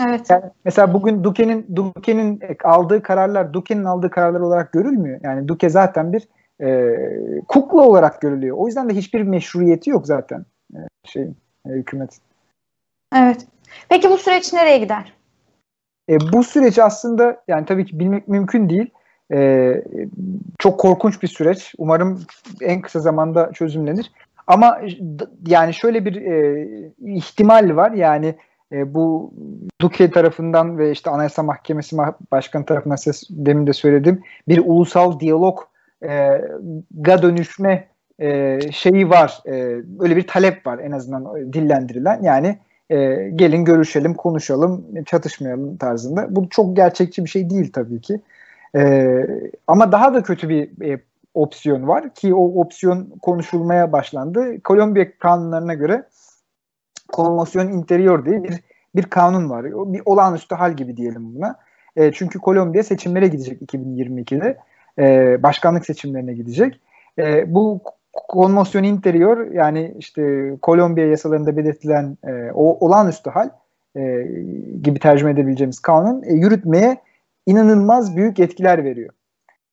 Evet. 0.00 0.30
Yani 0.30 0.44
mesela 0.64 0.94
bugün 0.94 1.24
Duque'nin 1.24 1.76
Duque'nin 1.76 2.40
aldığı 2.64 3.02
kararlar 3.02 3.52
Duque'nin 3.52 3.84
aldığı 3.84 4.10
kararlar 4.10 4.40
olarak 4.40 4.72
görülmüyor. 4.72 5.20
Yani 5.22 5.48
Duque 5.48 5.70
zaten 5.70 6.12
bir 6.12 6.28
e, 6.62 6.96
kukla 7.48 7.80
olarak 7.80 8.20
görülüyor. 8.20 8.56
O 8.56 8.66
yüzden 8.66 8.90
de 8.90 8.94
hiçbir 8.94 9.22
meşruiyeti 9.22 9.90
yok 9.90 10.06
zaten 10.06 10.44
e, 10.74 10.78
şeyin 11.04 11.36
e, 11.66 11.70
hükümetin. 11.70 12.18
Evet. 13.16 13.46
Peki 13.88 14.10
bu 14.10 14.18
süreç 14.18 14.52
nereye 14.52 14.78
gider? 14.78 15.12
E, 16.08 16.16
bu 16.32 16.44
süreç 16.44 16.78
aslında 16.78 17.42
yani 17.48 17.66
tabii 17.66 17.86
ki 17.86 17.98
bilmek 17.98 18.28
mümkün 18.28 18.68
değil. 18.68 18.90
E, 19.32 19.72
çok 20.58 20.80
korkunç 20.80 21.22
bir 21.22 21.28
süreç. 21.28 21.74
Umarım 21.78 22.22
en 22.60 22.80
kısa 22.80 23.00
zamanda 23.00 23.52
çözümlenir. 23.52 24.12
Ama 24.46 24.80
yani 25.46 25.74
şöyle 25.74 26.04
bir 26.04 26.16
e, 26.16 26.68
ihtimal 27.00 27.76
var. 27.76 27.92
Yani 27.92 28.34
e, 28.74 28.94
bu 28.94 29.34
Duque 29.80 30.10
tarafından 30.10 30.78
ve 30.78 30.90
işte 30.90 31.10
Anayasa 31.10 31.42
Mahkemesi 31.42 31.96
Başkanı 32.32 32.64
tarafından 32.64 32.96
ses 32.96 33.22
demin 33.30 33.66
de 33.66 33.72
söyledim 33.72 34.22
bir 34.48 34.62
ulusal 34.64 35.20
diyalog 35.20 35.58
e, 36.02 36.40
ga 36.90 37.22
dönüşme 37.22 37.88
e, 38.18 38.58
şeyi 38.72 39.10
var. 39.10 39.42
E, 39.46 39.52
öyle 40.00 40.16
bir 40.16 40.26
talep 40.26 40.66
var 40.66 40.78
en 40.78 40.90
azından 40.90 41.52
dillendirilen. 41.52 42.22
Yani 42.22 42.58
e, 42.90 42.96
gelin 43.34 43.64
görüşelim, 43.64 44.14
konuşalım, 44.14 44.84
çatışmayalım 45.04 45.76
tarzında. 45.76 46.36
Bu 46.36 46.48
çok 46.48 46.76
gerçekçi 46.76 47.24
bir 47.24 47.30
şey 47.30 47.50
değil 47.50 47.72
tabii 47.72 48.00
ki. 48.00 48.20
E, 48.76 49.14
ama 49.66 49.92
daha 49.92 50.14
da 50.14 50.22
kötü 50.22 50.48
bir 50.48 50.92
e, 50.92 51.00
opsiyon 51.34 51.88
var 51.88 52.14
ki 52.14 52.34
o 52.34 52.60
opsiyon 52.60 53.06
konuşulmaya 53.22 53.92
başlandı. 53.92 54.60
Kolombiya 54.60 55.18
kanunlarına 55.18 55.74
göre 55.74 56.04
konvosyon 57.12 57.68
interior 57.68 58.26
diye 58.26 58.44
bir 58.44 58.60
bir 58.96 59.02
kanun 59.02 59.50
var. 59.50 59.64
Bir 59.64 60.02
olağanüstü 60.04 60.54
hal 60.54 60.72
gibi 60.72 60.96
diyelim 60.96 61.34
buna. 61.34 61.56
E, 61.96 62.12
çünkü 62.12 62.38
Kolombiya 62.38 62.84
seçimlere 62.84 63.28
gidecek 63.28 63.62
2022'de. 63.62 64.56
E, 64.98 65.42
başkanlık 65.42 65.86
seçimlerine 65.86 66.34
gidecek. 66.34 66.80
E, 67.18 67.54
bu 67.54 67.80
konmosyon 68.12 68.82
interior 68.82 69.52
yani 69.52 69.94
işte 69.98 70.52
Kolombiya 70.62 71.06
yasalarında 71.06 71.56
belirtilen 71.56 72.18
e, 72.24 72.50
o 72.54 72.86
olağanüstü 72.86 73.30
hal 73.30 73.50
e, 73.96 74.28
gibi 74.82 74.98
tercüme 74.98 75.30
edebileceğimiz 75.30 75.80
kanun 75.80 76.22
e, 76.22 76.32
yürütmeye 76.32 76.96
inanılmaz 77.46 78.16
büyük 78.16 78.40
etkiler 78.40 78.84
veriyor. 78.84 79.10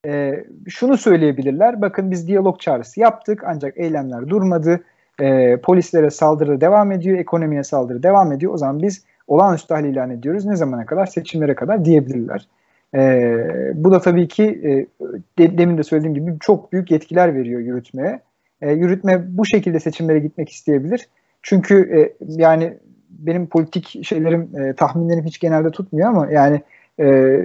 E, 0.05 0.43
şunu 0.69 0.97
söyleyebilirler, 0.97 1.81
bakın 1.81 2.11
biz 2.11 2.27
diyalog 2.27 2.59
çağrısı 2.59 2.99
yaptık 2.99 3.43
ancak 3.45 3.77
eylemler 3.77 4.29
durmadı, 4.29 4.83
e, 5.21 5.57
polislere 5.57 6.09
saldırı 6.09 6.61
devam 6.61 6.91
ediyor, 6.91 7.17
ekonomiye 7.17 7.63
saldırı 7.63 8.03
devam 8.03 8.31
ediyor. 8.31 8.53
O 8.53 8.57
zaman 8.57 8.81
biz 8.81 9.03
olağanüstü 9.27 9.73
hal 9.73 9.85
ilan 9.85 10.09
ediyoruz. 10.09 10.45
Ne 10.45 10.55
zamana 10.55 10.85
kadar? 10.85 11.05
Seçimlere 11.05 11.55
kadar 11.55 11.85
diyebilirler. 11.85 12.47
E, 12.95 13.37
bu 13.73 13.91
da 13.91 14.01
tabii 14.01 14.27
ki 14.27 14.43
e, 14.43 15.05
de, 15.39 15.57
demin 15.57 15.77
de 15.77 15.83
söylediğim 15.83 16.15
gibi 16.15 16.33
çok 16.39 16.73
büyük 16.73 16.91
yetkiler 16.91 17.35
veriyor 17.35 17.61
yürütmeye. 17.61 18.19
E, 18.61 18.71
yürütme 18.71 19.23
bu 19.27 19.45
şekilde 19.45 19.79
seçimlere 19.79 20.19
gitmek 20.19 20.49
isteyebilir. 20.49 21.07
Çünkü 21.41 21.75
e, 21.99 22.25
yani 22.27 22.77
benim 23.09 23.47
politik 23.47 24.05
şeylerim, 24.05 24.49
e, 24.59 24.73
tahminlerim 24.73 25.25
hiç 25.25 25.39
genelde 25.39 25.71
tutmuyor 25.71 26.09
ama 26.09 26.31
yani 26.31 26.61
e, 26.99 27.39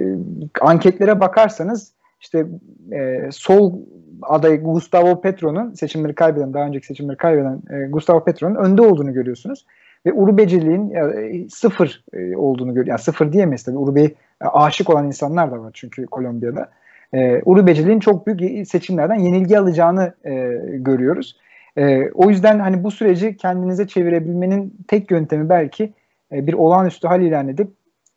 anketlere 0.61 1.19
bakarsanız 1.19 1.91
işte 2.21 2.45
e, 2.91 3.29
sol 3.31 3.73
aday 4.21 4.61
Gustavo 4.61 5.21
Petro'nun 5.21 5.73
seçimleri 5.73 6.15
kaybeden, 6.15 6.53
daha 6.53 6.65
önceki 6.65 6.85
seçimleri 6.85 7.17
kaybeden 7.17 7.61
e, 7.69 7.87
Gustavo 7.87 8.23
Petro'nun 8.23 8.55
önde 8.55 8.81
olduğunu 8.81 9.13
görüyorsunuz. 9.13 9.65
Ve 10.05 10.13
Urubeciliğin 10.13 10.89
e, 10.89 11.49
sıfır 11.49 12.03
e, 12.13 12.37
olduğunu 12.37 12.69
görüyoruz. 12.69 12.89
Yani 12.89 12.99
sıfır 12.99 13.33
diyemeyiz 13.33 13.63
tabii. 13.63 13.77
Urube'ye 13.77 14.07
e, 14.41 14.45
aşık 14.45 14.89
olan 14.89 15.07
insanlar 15.07 15.51
da 15.51 15.59
var 15.59 15.71
çünkü 15.73 16.05
Kolombiya'da. 16.05 16.69
E, 17.13 17.41
Urubeciliğin 17.45 17.99
çok 17.99 18.27
büyük 18.27 18.67
seçimlerden 18.67 19.15
yenilgi 19.15 19.59
alacağını 19.59 20.13
e, 20.25 20.31
görüyoruz. 20.73 21.37
E, 21.77 22.11
o 22.11 22.29
yüzden 22.29 22.59
hani 22.59 22.83
bu 22.83 22.91
süreci 22.91 23.37
kendinize 23.37 23.87
çevirebilmenin 23.87 24.73
tek 24.87 25.11
yöntemi 25.11 25.49
belki 25.49 25.93
e, 26.31 26.47
bir 26.47 26.53
olağanüstü 26.53 27.07
hal 27.07 27.21
ilan 27.21 27.47
edip 27.47 27.67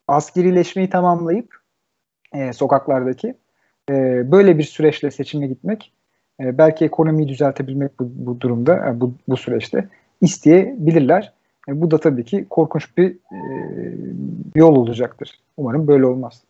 askerileşmeyi 0.07 0.89
tamamlayıp 0.89 1.55
e, 2.33 2.53
sokaklardaki 2.53 3.35
e, 3.91 4.31
böyle 4.31 4.57
bir 4.57 4.63
süreçle 4.63 5.11
seçime 5.11 5.47
gitmek 5.47 5.91
e, 6.39 6.57
belki 6.57 6.85
ekonomiyi 6.85 7.27
düzeltebilmek 7.27 7.99
bu, 7.99 8.11
bu 8.15 8.41
durumda 8.41 8.87
e, 8.89 9.01
bu, 9.01 9.13
bu 9.27 9.37
süreçte 9.37 9.87
isteyebilirler. 10.21 11.33
E, 11.69 11.81
bu 11.81 11.91
da 11.91 11.97
tabii 11.97 12.25
ki 12.25 12.45
korkunç 12.49 12.97
bir 12.97 13.11
e, 13.11 13.37
yol 14.55 14.75
olacaktır. 14.75 15.39
Umarım 15.57 15.87
böyle 15.87 16.05
olmaz. 16.05 16.41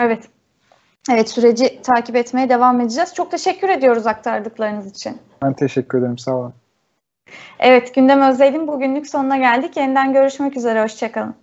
Evet. 0.00 0.28
Evet 1.10 1.28
süreci 1.28 1.82
takip 1.82 2.16
etmeye 2.16 2.48
devam 2.48 2.80
edeceğiz. 2.80 3.14
Çok 3.14 3.30
teşekkür 3.30 3.68
ediyoruz 3.68 4.06
aktardıklarınız 4.06 4.90
için. 4.90 5.18
Ben 5.42 5.52
teşekkür 5.52 5.98
ederim. 5.98 6.18
Sağ 6.18 6.36
olun. 6.36 6.54
Evet 7.58 7.94
gündem 7.94 8.22
özledim. 8.22 8.68
Bugünlük 8.68 9.06
sonuna 9.06 9.36
geldik. 9.36 9.76
Yeniden 9.76 10.12
görüşmek 10.12 10.56
üzere. 10.56 10.82
Hoşçakalın. 10.82 11.34